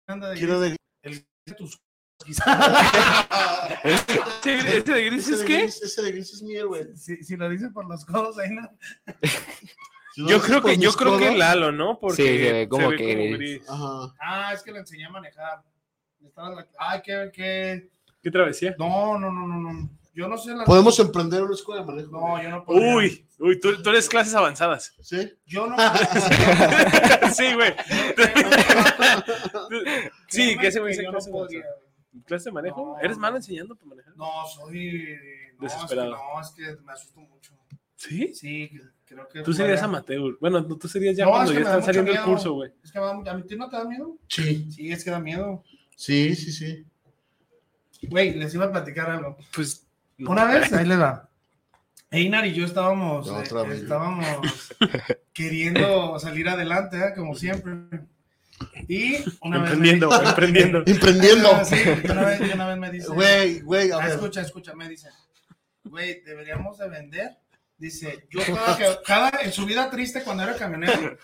[0.06, 0.76] anda de Quiero gris?
[1.02, 1.10] de.
[1.10, 1.80] El de tus
[2.24, 2.38] ¿Ese
[4.78, 5.62] ese de gris Ese es de qué?
[5.64, 6.96] gris- Ese de gris es mío, güey.
[6.96, 8.68] si, si lo dice por los codos, ahí no.
[10.14, 11.98] Si Yo lo creo que, yo creo que codos- Lalo, ¿no?
[11.98, 13.62] Porque Sí, se ve como que gris.
[13.68, 14.14] Ajá.
[14.20, 15.62] Ah, es que le enseñé a manejar.
[16.26, 17.88] Estaba Ay, que, que.
[18.22, 18.74] ¿Qué travesía?
[18.78, 19.90] No, no, no, no, no.
[20.14, 20.64] Yo no sé la.
[20.64, 22.10] Podemos emprender una escuela de manejo.
[22.12, 22.96] No, yo no podría.
[22.96, 24.94] Uy, uy, tú, tú eres clases avanzadas.
[25.00, 25.32] ¿Sí?
[25.46, 25.76] Yo no.
[27.34, 27.72] sí, güey.
[30.28, 31.60] sí, que ese güey dice yo no clase podría.
[31.60, 31.82] avanzada.
[32.26, 32.86] ¿Clase de manejo?
[32.86, 32.98] No.
[33.00, 34.14] ¿Eres malo enseñando a manejar?
[34.16, 35.16] No, soy.
[35.58, 36.10] No, es que Desesperado.
[36.10, 37.52] no, es que me asusto mucho.
[37.96, 38.34] ¿Sí?
[38.34, 38.70] Sí,
[39.06, 39.40] creo que.
[39.42, 40.36] Tú serías amateur.
[40.40, 42.70] Bueno, tú serías ya No, cuando es que ya están saliendo el curso, güey.
[42.84, 44.16] Es que me da mucho- ¿A ti no te da miedo?
[44.28, 44.70] Sí.
[44.70, 45.64] Sí, es que da miedo.
[45.96, 46.84] Sí, sí, sí.
[48.08, 49.36] Güey, les iba a platicar algo.
[49.54, 49.86] Pues.
[50.18, 50.30] no.
[50.30, 51.28] Una vez, ahí les va.
[52.10, 54.70] Einar y yo estábamos, No, eh, estábamos
[55.32, 57.12] queriendo salir adelante, ¿eh?
[57.16, 57.72] como siempre.
[58.86, 59.70] Y una vez.
[59.78, 60.82] me Emprendiendo, emprendiendo.
[60.86, 61.48] Emprendiendo.
[61.54, 63.08] Ah, sí, una vez, y una vez me dice.
[63.08, 64.10] Güey, güey, a Ah, ver.
[64.10, 65.08] escucha, escucha, me dice.
[65.84, 67.38] Güey, deberíamos de vender.
[67.78, 71.16] Dice, yo cada, que- cada en su vida triste cuando era camionero,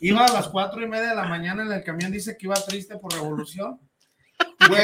[0.00, 2.54] iba a las cuatro y media de la mañana en el camión, dice que iba
[2.54, 3.80] triste por revolución.
[4.68, 4.82] Güey,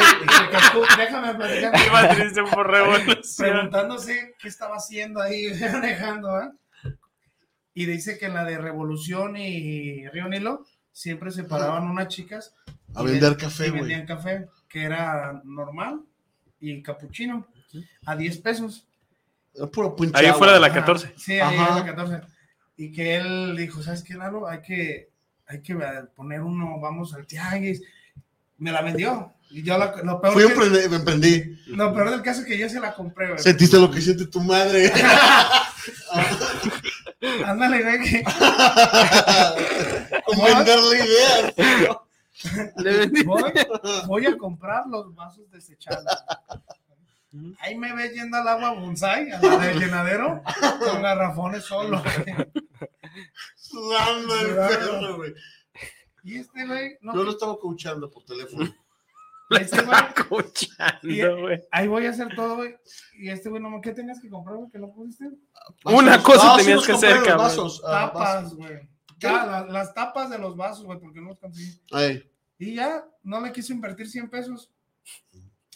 [0.72, 1.72] tú- déjame platicar.
[1.86, 3.24] Iba triste por revolución.
[3.38, 6.50] preguntándose qué estaba haciendo ahí manejando, ¿eh?
[7.74, 12.52] Y dice que en la de Revolución y Río Nilo siempre se paraban unas chicas
[12.94, 13.80] A vender ven- café, y güey.
[13.82, 16.00] vendían café, que era normal
[16.60, 17.46] y capuchino
[18.04, 18.84] a 10 pesos.
[19.54, 20.26] Era puro punchado.
[20.26, 21.14] Ahí fuera de la Ajá, 14.
[21.16, 21.68] Sí, ahí Ajá.
[21.68, 22.20] en la 14.
[22.78, 24.46] Y que él dijo, ¿sabes qué, Lalo?
[24.48, 25.10] Hay que,
[25.46, 25.74] hay que
[26.14, 27.82] poner uno, vamos al tianguis.
[28.56, 29.32] Me la vendió.
[29.50, 31.58] Y yo la- lo, peor Fui que- emprendí, me emprendí.
[31.68, 33.38] lo peor del caso es que yo se la compré, güey.
[33.40, 34.92] Sentiste lo que siente tu madre.
[37.44, 38.24] Ándale, güey, que-
[40.36, 41.54] venderle ideas.
[43.24, 43.52] voy,
[44.06, 46.06] voy a comprar los vasos desechables.
[47.60, 50.42] Ahí me ve yendo al agua bonsai, a la del llenadero,
[50.80, 52.02] con garrafones solo.
[52.02, 52.36] güey.
[53.56, 55.34] Sudando el perro, güey.
[56.24, 58.72] Y este güey, no, Yo lo estaba coachando por teléfono.
[59.50, 61.62] este güey, Escuchando, güey.
[61.70, 62.76] ahí voy a hacer todo, güey.
[63.18, 64.70] Y este güey, no, ¿qué tenías que comprar, güey?
[64.70, 65.26] Que no pusiste.
[65.84, 67.38] Una cosa tenías que hacer, cabrón.
[67.38, 68.56] vasos, ah, Tapas, vasos.
[68.56, 68.88] güey.
[69.20, 71.80] La- las tapas de los vasos, güey, porque no los conseguí.
[71.90, 74.70] Ay, Y ya, no le quiso invertir 100 pesos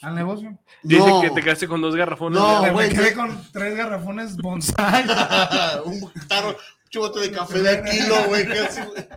[0.03, 0.59] al negocio.
[0.83, 1.21] Dice No.
[1.23, 2.39] que te quedaste con dos garrafones.
[2.41, 5.05] No, me güey, quedé con tres garrafones bonsai.
[5.87, 6.57] un tarro,
[6.93, 8.47] chubote de café de kilo, güey.
[8.47, 9.09] casi, güey.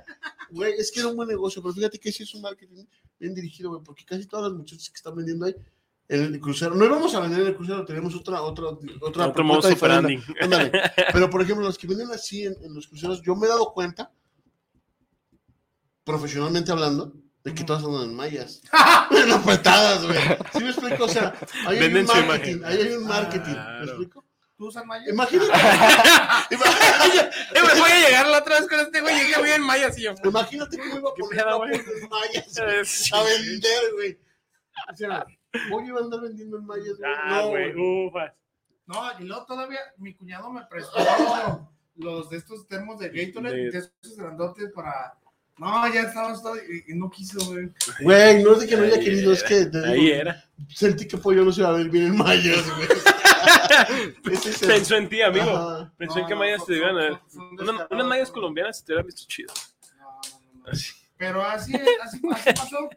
[0.50, 2.86] Güey, es que era un buen negocio, pero fíjate que sí es un marketing
[3.20, 5.56] bien dirigido, güey, porque casi todas las muchachas que están vendiendo ahí
[6.08, 6.74] en el crucero.
[6.76, 10.24] No íbamos a vender en el crucero, tenemos otra, otra, otra Otro propuesta modo diferente.
[10.40, 10.72] Ándale.
[11.12, 13.74] Pero, por ejemplo, los que venden así en, en los cruceros, yo me he dado
[13.74, 14.12] cuenta,
[16.06, 17.14] profesionalmente hablando,
[17.44, 18.62] de que todas andan en mallas.
[19.12, 20.18] en apretadas, güey.
[20.54, 21.06] ¿Sí me explico?
[21.06, 21.34] O sea,
[21.68, 22.62] ahí hay Venden un marketing.
[22.64, 23.52] Ahí hay un marketing.
[23.52, 23.80] Claro.
[23.80, 24.25] ¿Me explico?
[24.58, 25.04] ¿Tú usas malla?
[25.12, 25.52] Imagínate.
[26.50, 26.58] Eh,
[27.74, 29.16] me voy a llegar la otra vez con este güey.
[29.18, 30.14] Llegué muy en malla, así yo.
[30.24, 34.20] Imagínate cómo iba a ¿Qué poner a poner mallas Eh, a vender, güey.
[34.92, 35.26] O sea,
[35.70, 37.12] voy a andar vendiendo en mallas, güey.
[37.18, 37.74] Ah, No, güey,
[38.08, 38.34] ufas.
[38.88, 40.94] No, y luego todavía mi cuñado me prestó
[41.96, 45.18] los de estos termos de Gatorade, De- de esos grandotes para.
[45.58, 47.70] No, ya estabas todo y, y no quiso, güey.
[48.02, 50.44] Güey, no es de que no haya querido, es que Ahí digo, era.
[50.74, 52.88] sentí que Pollo no se va a ver bien en mallas, güey.
[53.70, 55.50] El- Pensó en ti, amigo.
[55.50, 55.94] Ajá.
[55.98, 57.22] Pensó en qué no, son- te iban a
[57.62, 58.34] Una- unas güey.
[58.34, 59.54] colombianas te hubieran visto chido.
[59.98, 60.72] No, no, no, no.
[60.72, 60.94] Así.
[61.18, 62.90] Pero así, es, así, así pasó.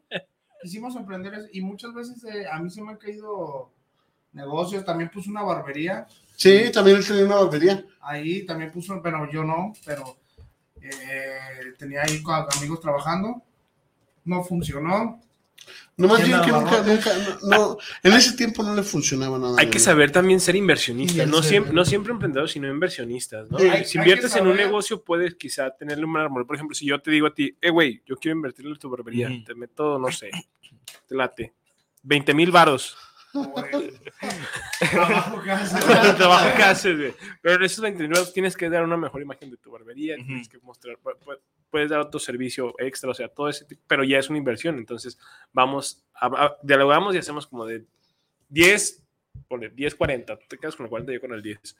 [0.62, 3.72] Quisimos emprender eso, y muchas veces eh, a mí se me han caído
[4.32, 4.84] negocios.
[4.84, 6.06] También puse una barbería.
[6.36, 7.84] Sí, también él tenía una barbería.
[8.00, 10.16] Ahí también puso, pero yo no, pero
[10.80, 11.38] eh,
[11.78, 12.20] tenía ahí
[12.56, 13.42] amigos trabajando.
[14.24, 15.20] No funcionó.
[15.98, 17.10] No más ¿Quién bien que nunca, nunca,
[17.42, 19.56] no, no, en ese tiempo no le funcionaba nada.
[19.58, 23.58] Hay que saber también ser inversionistas, Sí, no siempre, no siempre emprendedores, sino inversionistas, ¿no?
[23.58, 26.46] Si que inviertes en un negocio, puedes quizá tenerle un árbol.
[26.46, 28.88] Por ejemplo, si yo te digo a ti, eh, güey, yo quiero invertirle en tu
[28.88, 30.30] barbería, te meto, no sé,
[31.08, 31.52] te late,
[32.04, 32.96] 20 mil varos.
[34.78, 35.74] Trabajo casi.
[36.08, 37.14] el trabajo que haces, güey.
[37.42, 40.14] Pero en esos 20 mil varos tienes que dar una mejor imagen de tu barbería,
[40.14, 40.96] tienes que mostrar,
[41.70, 44.76] puedes dar otro servicio extra, o sea, todo ese tipo, pero ya es una inversión.
[44.78, 45.18] Entonces,
[45.52, 47.84] vamos, a, a- dialogamos y hacemos como de
[48.48, 49.02] 10,
[49.48, 51.76] ponle 10, 40, tú te quedas con el 40, yo con el 10.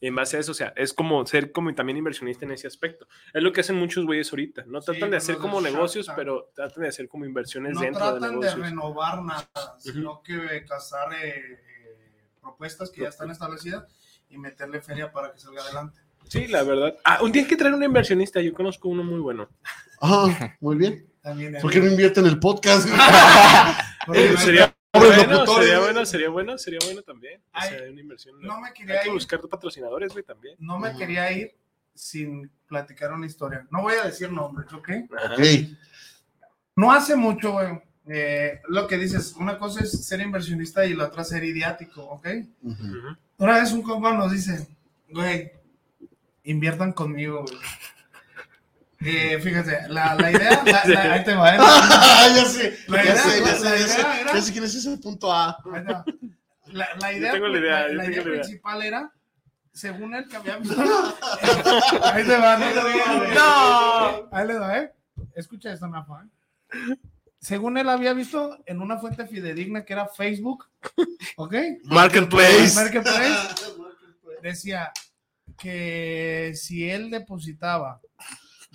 [0.00, 2.66] Y en base a eso, o sea, es como ser como también inversionista en ese
[2.66, 3.06] aspecto.
[3.32, 4.64] Es lo que hacen muchos güeyes ahorita.
[4.66, 6.16] No Sí, tratan con de hacer como negocios, Tank.
[6.16, 8.66] pero tratan de hacer como inversiones No dentro de tratan de, negocios.
[8.68, 9.48] renovar nada,
[9.78, 13.84] sino que cazar eh, eh, propuestas que ya están establecidas
[14.28, 16.00] y meterle feria para que salga adelante.
[16.32, 16.96] Sí, la verdad.
[17.04, 18.40] Ah, un día hay que traer un inversionista.
[18.40, 19.48] Yo conozco uno muy bueno.
[20.00, 21.06] Ajá, muy bien.
[21.22, 22.88] También, ¿Por qué no invierte en el podcast?
[24.06, 27.40] Porque Sería bueno, sería bueno, sería bueno, sería bueno también.
[27.40, 28.40] O Ay, sea, una inversión.
[28.40, 30.56] no me Hay quería que ir, buscar patrocinadores, güey, también.
[30.58, 31.54] no me quería ir
[31.94, 33.66] sin platicar una historia.
[33.70, 34.88] No voy a decir nombres, ¿ok?
[35.16, 35.34] Ajá.
[35.34, 35.40] Ok.
[36.76, 37.68] No hace mucho, güey.
[38.06, 42.26] eh, lo que dices, una cosa es ser inversionista y la otra ser idiático, ¿ok?
[43.38, 44.66] Una vez un compa nos dice,
[45.10, 45.52] güey,
[46.44, 47.58] inviertan conmigo, güey.
[49.04, 51.58] Eh, fíjate, la, la idea, la- la- ahí te va, ¿eh?
[52.36, 54.00] Ya sé, La ya sé, ya sé, ya sé.
[54.00, 55.58] era- Ya sé quién es ese punto A.
[55.66, 56.04] Va.
[56.66, 58.40] La, la idea, tengo la idea, la- yo la tengo idea la idea.
[58.42, 59.12] principal era,
[59.72, 60.80] según él que había visto.
[62.04, 63.34] Ahí te va, no.
[63.34, 64.28] No.
[64.30, 64.92] Ahí le va, ¿eh?
[65.34, 66.24] Escucha esto, Nafa.
[66.24, 66.96] ¿eh?
[67.40, 70.68] Según él había visto en una fuente fidedigna que era Facebook,
[71.36, 71.54] ¿ok?
[71.84, 72.74] Marketplace.
[72.76, 73.56] Marketplace
[74.42, 74.92] decía
[75.62, 78.00] que si él depositaba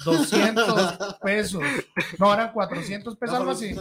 [0.06, 1.64] 200 pesos,
[2.18, 3.76] no, eran 400 pesos, algo así.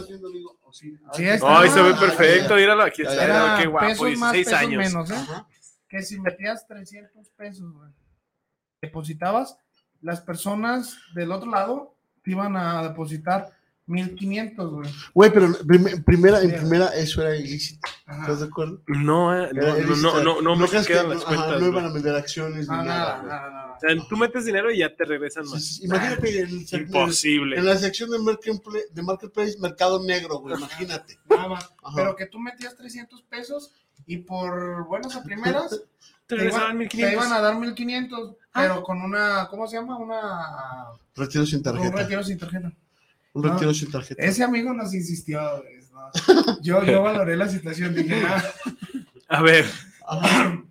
[1.13, 1.59] Sí, está.
[1.59, 2.55] Ay, se ve Ah, perfecto.
[2.55, 3.23] Míralo, aquí está.
[3.23, 4.77] Era Qué guapo, pesos más, 16 pesos años.
[4.93, 5.43] menos, ¿eh?
[5.87, 7.91] Que si metías 300 pesos, güey,
[8.81, 9.57] depositabas,
[10.01, 13.56] las personas del otro lado te iban a depositar
[13.87, 14.89] 1500, güey.
[15.13, 16.55] Güey, pero en prim- primera, en Sí.
[16.57, 17.87] primera eso era ilícito.
[18.05, 18.21] Ajá.
[18.21, 18.81] ¿Estás de acuerdo?
[18.87, 21.51] No, eh, no, no, no, no, no, creas que- las ajá, cuentas.
[21.51, 21.69] no güey.
[21.71, 23.23] iban a vender acciones No, ni nada, nada.
[23.23, 23.73] nada, nada.
[23.75, 25.63] O sea, tú metes dinero y ya te regresan Sí, más.
[25.65, 27.57] sí, Imagínate en, el- Imposible.
[27.57, 30.55] en la sección de Marketplace, de Marketplace Mercado Negro, güey.
[30.55, 31.17] Imagínate.
[31.29, 31.63] Nada más.
[31.83, 31.95] Ajá.
[31.95, 33.71] Pero que tú metías 300 pesos
[34.05, 35.77] y por buenas a primeras Te
[36.27, 37.09] te, regresaban iban, 1500.
[37.23, 39.97] te iban a dar 1500, pero con una, ¿cómo se llama?
[39.97, 40.87] Una.
[41.15, 41.95] Retiro sin Un tarjeta.
[41.95, 42.71] retiro sin tarjeta.
[43.37, 43.53] Un No.
[43.53, 44.23] retiro sin tarjeta.
[44.23, 45.41] Ese amigo nos insistió.
[45.93, 46.61] no.
[46.61, 48.43] Yo, yo valoré la situación, dije, nada.
[49.29, 49.65] A ver.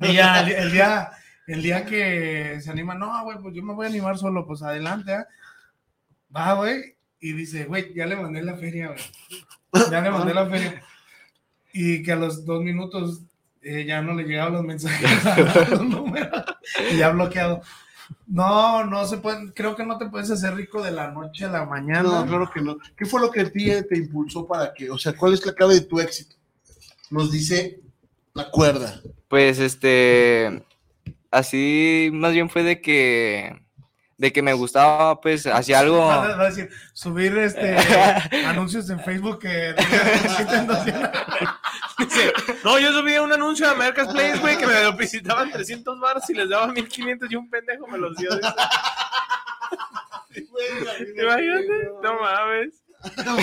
[0.00, 1.10] Y ya, el, el día,
[1.48, 4.62] el día que se anima, no, güey, pues yo me voy a animar solo, pues
[4.62, 5.26] adelante, ¿ah?
[6.34, 9.00] Va, güey, y dice, güey, ya le mandé la feria, güey.
[9.90, 10.80] Ya le mandé la feria.
[11.72, 13.22] Y que a los dos minutos
[13.60, 16.44] eh, ya no le llegaban los mensajes a los números.
[16.92, 17.62] Y ya bloqueado.
[18.26, 21.48] No, no se puede, creo que no te puedes hacer rico de la noche a
[21.48, 22.02] la mañana.
[22.02, 22.76] No, claro que no.
[22.96, 25.52] ¿Qué fue lo que a ti te impulsó para que, o sea, cuál es la
[25.54, 26.36] clave de tu éxito?
[27.10, 27.80] Nos dice
[28.34, 29.00] la cuerda.
[29.28, 30.62] Pues este,
[31.30, 33.60] así más bien fue de que,
[34.18, 35.98] de que me gustaba, pues, hacía algo.
[36.06, 37.76] Va a- decir, subir este
[38.46, 41.10] anuncios en Facebook que necesitan 200.
[41.98, 42.32] Dice,
[42.64, 46.34] no, yo subí un anuncio a Marketplace, güey, que me lo visitaban 300 baros y
[46.34, 48.30] les daba 1500 y un pendejo me los dio.
[48.34, 48.48] dice.
[51.22, 52.82] Imagínate, no mames.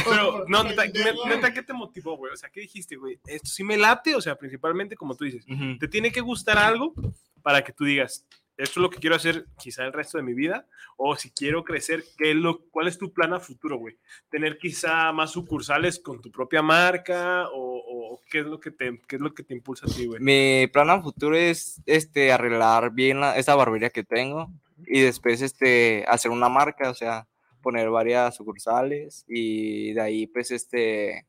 [0.03, 2.33] Pero, no, neta, ¿qué te motivó, güey?
[2.33, 3.19] O sea, ¿qué dijiste, güey?
[3.25, 5.45] Esto sí me late, o sea, principalmente como tú dices,
[5.79, 6.93] te tiene que gustar algo
[7.41, 8.25] para que tú digas,
[8.57, 11.63] esto es lo que quiero hacer quizá el resto de mi vida, o si quiero
[11.63, 13.97] crecer, ¿qué es lo, ¿cuál es tu plan a futuro, güey?
[14.29, 19.17] ¿Tener quizá más sucursales con tu propia marca, o, qué, es lo que te, qué
[19.17, 20.21] es lo que te impulsa a ti, güey?
[20.21, 24.49] Mi plan a futuro es este, arreglar bien la- esta barbería que tengo
[24.85, 27.27] y después este, hacer una marca, o sea,
[27.61, 31.25] poner varias sucursales y de ahí pues este,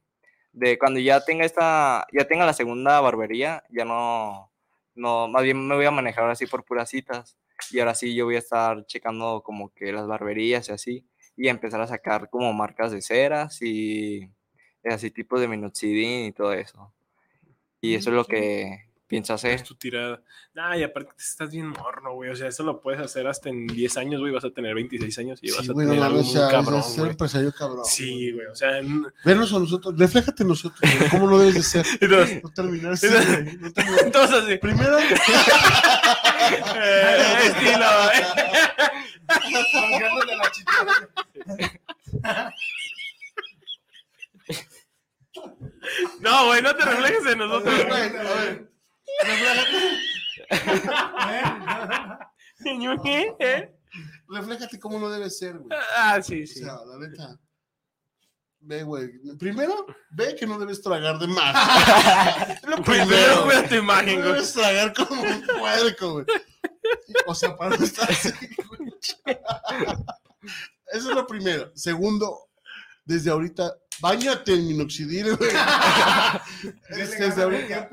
[0.53, 4.51] de cuando ya tenga esta, ya tenga la segunda barbería, ya no,
[4.97, 7.37] no, más bien me voy a manejar ahora sí por puras citas
[7.71, 11.49] y ahora sí yo voy a estar checando como que las barberías y así y
[11.49, 14.31] empezar a sacar como marcas de ceras y
[14.85, 16.93] así tipos de minoxidil y todo eso.
[17.81, 19.63] Y eso es lo que pienso Es hacer.
[19.63, 20.21] tu tirada.
[20.55, 22.31] Nah, y aparte estás bien morno, güey.
[22.31, 24.33] O sea, eso lo puedes hacer hasta en 10 años, güey.
[24.33, 26.83] Vas a tener 26 años y vas Sí, a güey, no tener algo muy cabrón,
[26.83, 27.11] ser güey.
[27.13, 27.85] empresario cabrón.
[27.85, 28.47] Sí, güey.
[28.47, 31.87] O sea, en- Vernos a nosotros, refléjate en nosotros, güey, ¿cómo no debes de ser?
[32.01, 34.57] entonces, No terminar así, güey, no terminar- entonces así.
[34.57, 34.99] Primero,
[36.77, 38.25] eh, estilo, eh.
[46.21, 47.75] No, güey, no te reflejes en nosotros.
[47.75, 48.27] güey, güey.
[48.27, 48.71] a ver,
[49.25, 49.99] refléjate,
[53.41, 53.73] ¿Eh?
[54.29, 55.79] refléjate cómo no debes ser, güey.
[55.97, 56.59] Ah, sí, O sí.
[56.61, 57.39] sea, la neta.
[58.61, 59.09] Ve, güey.
[59.39, 61.55] Primero, ve que no debes tragar de más.
[62.67, 63.69] Lo Primero güey.
[63.69, 64.33] tu imagen, No güey.
[64.35, 66.27] debes tragar como un puerco, güey.
[67.27, 68.31] O sea, para no estar así,
[68.69, 68.91] güey.
[70.93, 71.71] Eso es lo primero.
[71.75, 72.49] Segundo,
[73.05, 75.51] desde ahorita, bañate en minoxidil, güey.
[76.91, 77.89] Es desde ahorita.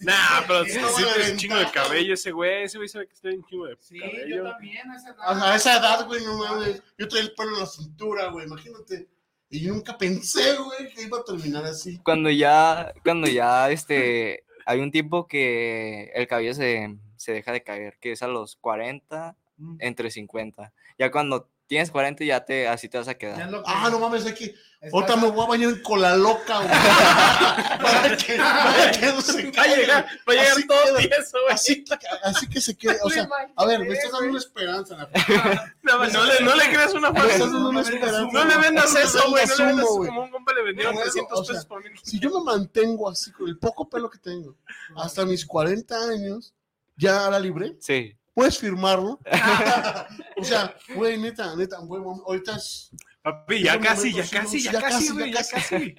[0.00, 2.64] Nah, pero si Sí, sí, tienes un chingo de cabello ese güey.
[2.64, 4.42] Ese güey sabe que tiene un chingo de Sí, yo cabello.
[4.50, 5.18] también, a esa edad.
[5.42, 6.82] A a esa edad, güey, no mames.
[6.98, 9.08] Yo traía el pelo en la cintura, güey, imagínate.
[9.48, 11.98] Y yo nunca pensé, güey, que iba a terminar así.
[12.02, 17.62] Cuando ya, cuando ya, este, hay un tiempo que el cabello se, se deja de
[17.62, 19.78] caer, que es a los 40, Mm.
[19.80, 20.74] entre 50.
[20.98, 23.48] Ya cuando tienes 40 ya te, así te vas a quedar.
[23.50, 24.54] que- Ah, no mames, aquí.
[24.92, 26.68] Ahorita me voy a bañar en cola loca, güey.
[27.82, 29.76] para, que, para que no se Va a caiga.
[29.76, 30.98] llegar, va a llegar Así todo queda.
[30.98, 31.54] tieso, güey.
[31.54, 32.98] Así que, así que se quede.
[33.02, 35.08] O sea, a ver, me estás dando una esperanza.
[35.82, 37.52] No, no le, no le creas una Me estás falsa.
[37.54, 38.20] dando una esperanza.
[38.32, 39.46] No le vendas No eso, güey.
[39.46, 41.92] No le vendas como un compa le vendieron Bueno, 300 o sea, pesos por mil.
[42.02, 44.56] Si yo me mantengo así con el poco pelo que tengo
[44.96, 46.54] hasta mis 40 años,
[46.96, 48.16] ya la libre, Sí.
[48.36, 49.18] Puedes firmarlo.
[50.36, 52.90] o sea, güey, neta, neta, güey, ahorita es.
[53.22, 55.96] Papi, ya casi, momento, ya casi, sí, ya ya casi, casi, güey, ya casi.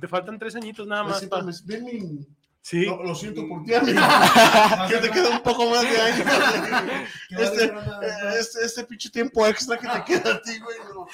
[0.00, 1.64] Te faltan tres añitos nada más.
[1.66, 2.26] Ven mi-
[2.68, 2.84] Sí.
[2.84, 4.00] Lo, lo siento por ti, amigo.
[4.88, 5.88] que te queda un poco más de
[7.38, 10.76] va Este, de- este, este pinche tiempo extra que te queda a ti, güey.
[10.92, 11.06] No,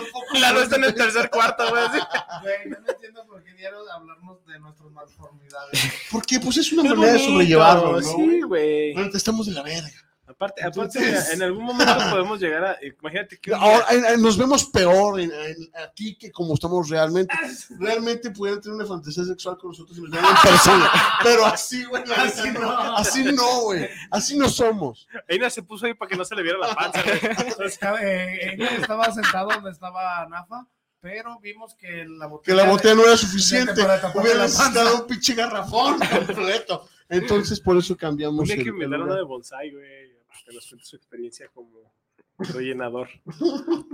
[0.00, 1.82] no más está en el de- tercer cuarto, güey.
[1.84, 1.98] así.
[2.40, 5.78] Güey, no entiendo por qué diario hablamos de nuestras malformidades.
[6.10, 8.08] Porque, pues, es una Es manera de bonito, sobrellevarlo, ¿no?
[8.16, 8.94] Sí, güey.
[8.94, 9.90] Bueno, te estamos de la verga.
[10.34, 12.76] Aparte, aparte Entonces- en algún momento podemos llegar a.
[13.00, 13.50] Imagínate que.
[13.52, 17.34] día- Ahora eh, eh, nos vemos peor en- en- aquí que como estamos realmente.
[17.78, 20.92] Realmente pudieran tener una fantasía sexual con nosotros y nos en persona.
[21.22, 22.02] Pero así, güey.
[22.16, 22.70] Así no.
[22.96, 23.88] Así no, güey.
[24.10, 25.06] Así no somos.
[25.28, 27.66] Eina se puso ahí para que no se le viera la panza, güey.
[27.68, 30.66] Estaba, eh, ella estaba sentado donde estaba Nafa,
[31.00, 32.64] pero vimos que la Que botella.
[32.64, 33.82] la botella no era suficiente
[34.14, 36.88] Hubiera necesitado un pinche garrafón completo.
[37.08, 38.46] Entonces, por eso cambiamos.
[38.48, 40.13] Día el- que me el una de bonsai, güey.
[40.46, 41.92] Que nos cuente su experiencia como
[42.38, 43.08] rellenador.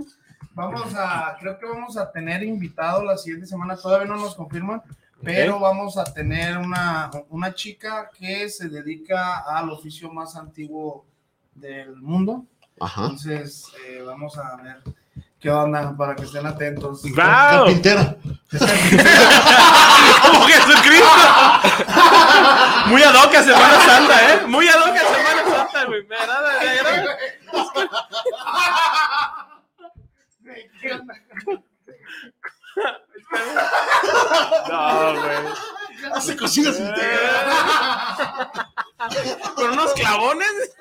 [0.53, 4.81] Vamos a, creo que vamos a tener invitado la siguiente semana, todavía no nos confirman,
[5.23, 11.05] pero vamos a tener una, una chica que se dedica al oficio más antiguo
[11.55, 12.45] del mundo.
[12.81, 13.03] Ajá.
[13.03, 14.81] Entonces, eh, vamos a ver
[15.39, 17.03] qué onda para que estén atentos.
[17.03, 17.15] ¡Wow!
[17.15, 18.17] Carpintera.
[20.21, 21.07] ¡Como Jesucristo!
[22.87, 24.47] Muy ad hoc a Semana Santa, ¿eh?
[24.47, 25.40] Muy ad hoc a Semana
[25.81, 26.03] Santa, güey.
[26.07, 27.17] Me agrada, me agrada.
[30.81, 31.13] ¿Qué onda?
[34.69, 35.37] No, güey.
[36.13, 37.55] Hace cocinas integrales.
[39.55, 40.77] Con unos clavones.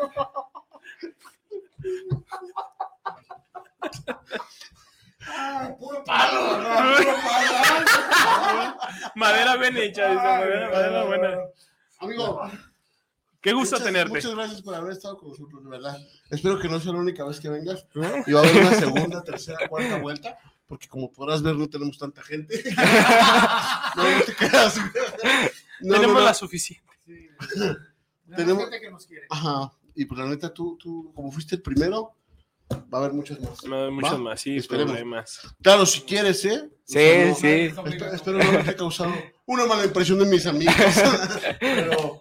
[5.79, 6.59] Puro palo.
[6.59, 6.97] ¿no?
[6.97, 8.77] Puro palo.
[9.15, 10.23] Madera bien hecha, dice.
[10.23, 11.39] Madera, madera buena.
[12.01, 12.51] Amigo,
[13.41, 14.12] Qué gusto muchas, tenerte.
[14.14, 15.97] muchas gracias por haber estado con nosotros, de verdad.
[16.30, 17.86] Espero que no sea la única vez que vengas.
[18.26, 20.38] Y va a haber una segunda, tercera, cuarta vuelta.
[20.66, 22.62] Porque como podrás ver, no tenemos tanta gente.
[23.97, 24.32] No, no te.
[24.41, 24.68] No,
[25.80, 26.20] no, Tenemos no.
[26.20, 26.84] la suficiente.
[27.05, 27.28] Sí.
[28.36, 29.26] Tenemos- gente que nos quiere.
[29.30, 29.72] Ajá.
[29.95, 32.14] Y pues la neta, tú, tú, como fuiste el primero,
[32.72, 33.64] Va a haber muchas más.
[33.64, 34.93] No, muchos Va, más, sí, esperemos.
[34.93, 35.41] problemas.
[35.61, 36.68] Claro, si quieres, ¿eh?
[36.84, 37.47] Sí, O sea, sí.
[37.49, 39.12] Espero, espero no haberte causado
[39.47, 40.74] una mala impresión de mis amigos.
[41.61, 42.20] Pero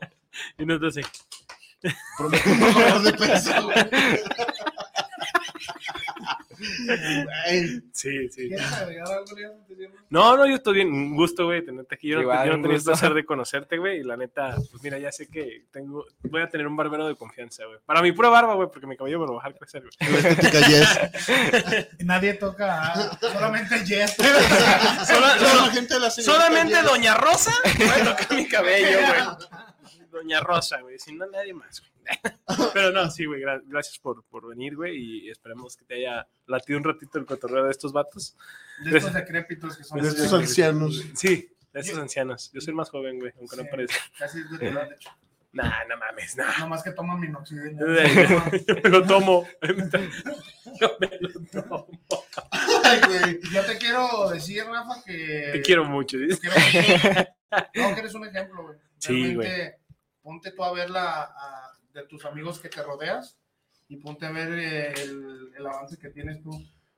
[0.58, 1.02] Y nosotros sí.
[2.18, 3.76] prometo no bajar de peso, güey.
[7.46, 8.48] Ay, Sí, sí.
[8.50, 10.00] ¿Quieres agregar algo, León, antes de irnos?
[10.10, 10.92] No, no, yo estoy bien.
[10.92, 12.10] Un gusto, güey, tenerte aquí.
[12.10, 12.92] Yo, no- yo no tenía el gusto.
[12.92, 14.00] placer de conocerte, güey.
[14.00, 17.16] Y la neta, pues mira, ya sé que tengo, voy a tener un barbero de
[17.16, 17.78] confianza, güey.
[17.86, 19.94] Para mi pura barba, güey, porque mi cabello me lo va a dejar crecer, güey.
[22.00, 24.16] Nadie toca, ah, solamente Jess.
[25.08, 26.82] Sola- Toda la gente de la señorita solamente.
[26.84, 29.14] Doña Rosa puede tocar mi cabello, güey.
[30.12, 30.98] Doña Rosa, güey.
[31.00, 31.92] Si no, nadie más, güey.
[32.74, 33.42] Pero no, sí, güey.
[33.42, 34.98] gra- gracias por, por venir, güey.
[35.26, 38.36] Y esperemos que te haya latido un ratito el cotorreo de estos vatos.
[38.84, 41.06] De estos decrépitos que son De estos ancianos.
[41.16, 42.52] Sí, de estos ancianos.
[42.54, 43.98] Yo soy el más joven, güey, aunque no parezca.
[44.18, 45.10] Casi es de de hecho.
[45.52, 46.60] Nah, no mames, nah.
[46.60, 47.76] Nomás que toman minoxidil.
[48.68, 49.48] Yo me lo tomo.
[50.80, 51.88] Yo me lo tomo.
[52.84, 53.40] Ay, güey.
[53.52, 55.50] Yo te quiero decir, Rafa, que.
[55.54, 56.18] Te quiero mucho.
[56.18, 56.38] ¿sí?
[56.40, 56.56] Quiero
[57.76, 58.78] No, que eres un ejemplo, güey.
[59.00, 59.80] Sí, Realmente,
[60.24, 63.36] ponte tú a ver la, a- de tus amigos que te rodeas
[63.88, 66.52] y ponte a ver eh, el, el avance que tienes tú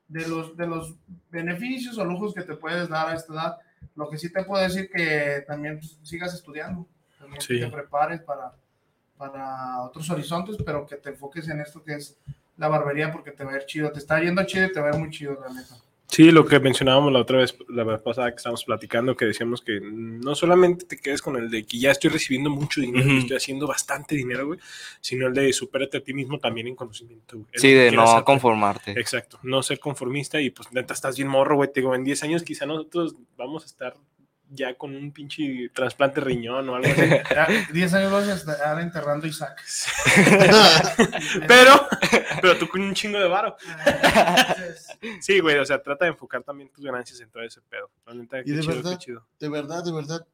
[0.07, 0.95] de los, de los
[1.29, 3.57] beneficios o lujos que te puedes dar a esta edad.
[3.95, 6.85] Lo que sí te puedo decir que también pues, sigas estudiando,
[7.17, 8.53] también que te prepares para,
[9.17, 12.17] para otros horizontes, pero que te enfoques en esto que es
[12.57, 13.91] la barbería porque te va a ir chido.
[13.91, 15.75] Te está yendo chido y te va a ir muy chido, la neta.
[16.11, 19.61] Sí, lo que mencionábamos la otra vez, la vez pasada que estábamos platicando, que decíamos
[19.61, 23.11] que no solamente te quedes con el de que ya estoy recibiendo mucho dinero, y
[23.11, 23.17] Ujú.
[23.19, 24.59] estoy haciendo bastante dinero, güey,
[24.99, 27.47] sino el de supérate a ti mismo también en conocimiento, güey.
[27.55, 28.25] Sí, de no hacer.
[28.25, 28.91] conformarte.
[28.91, 31.71] Exacto, no ser conformista y pues neta estás bien morro, güey.
[31.71, 33.93] Te digo, en 10 años quizá nosotros vamos a estar
[34.53, 37.01] ya con un pinche trasplante de riñón o algo así.
[37.35, 39.61] Ya, 10 años vas a estar enterrando a Isaac.
[41.47, 41.87] pero,
[42.41, 43.55] pero tú con un chingo de varo.
[45.21, 47.89] Sí, güey, o sea, trata de enfocar también tus ganancias en todo ese pedo.
[48.05, 49.25] La neta, Y de chido, verdad, qué chido.
[49.39, 50.27] de verdad, de verdad.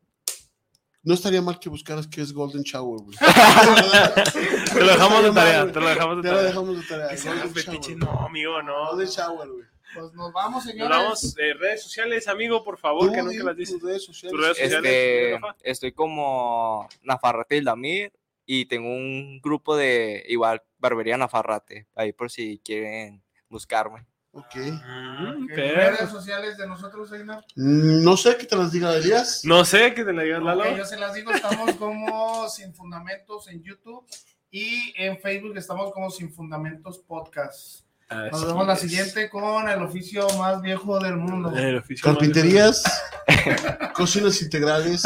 [1.04, 3.18] No estaría mal que buscaras qué es Golden Shower, güey.
[4.74, 6.50] Te lo dejamos de tarea, te lo dejamos de Te lo tarea.
[6.50, 7.16] dejamos de tarea.
[7.16, 7.98] Shower.
[7.98, 8.88] no, amigo, no.
[8.90, 9.66] Golden Shower, güey.
[9.94, 10.98] Pues nos vamos, Nos señores.
[10.98, 13.76] vamos, eh, redes sociales, amigo, por favor, que nunca las dices.
[13.80, 14.32] tus redes sociales.
[14.32, 14.92] Tus redes sociales.
[14.92, 15.56] Este, Rafa?
[15.64, 18.14] estoy como Nafarrate y Damir
[18.46, 24.06] y tengo un grupo de igual Barbería Nafarrate, ahí por si quieren buscarme.
[24.32, 24.56] Ok.
[24.56, 25.98] Mm, Ok, perro.
[25.98, 27.44] redes sociales de nosotros, Einar.
[27.56, 29.44] Mm, No sé qué te las diga Elías.
[29.46, 30.62] No sé qué te la digas, Lalo.
[30.70, 34.06] Ok, yo se las digo, estamos como Sin Fundamentos en YouTube
[34.52, 37.87] y en Facebook estamos como Sin Fundamentos Podcast.
[38.10, 38.80] Nos vemos la es.
[38.80, 41.52] siguiente con el oficio más viejo del mundo.
[41.56, 42.84] El oficio más- Carpinterías,
[43.94, 45.04] cocinas integrales,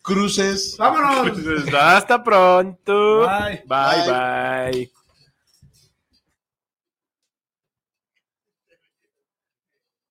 [0.00, 0.76] cruces.
[0.78, 1.36] ¡Vámonos!
[1.80, 3.26] Hasta pronto.
[3.26, 3.62] Bye.
[3.66, 4.06] bye.
[4.06, 4.72] Bye.
[4.72, 4.92] bye.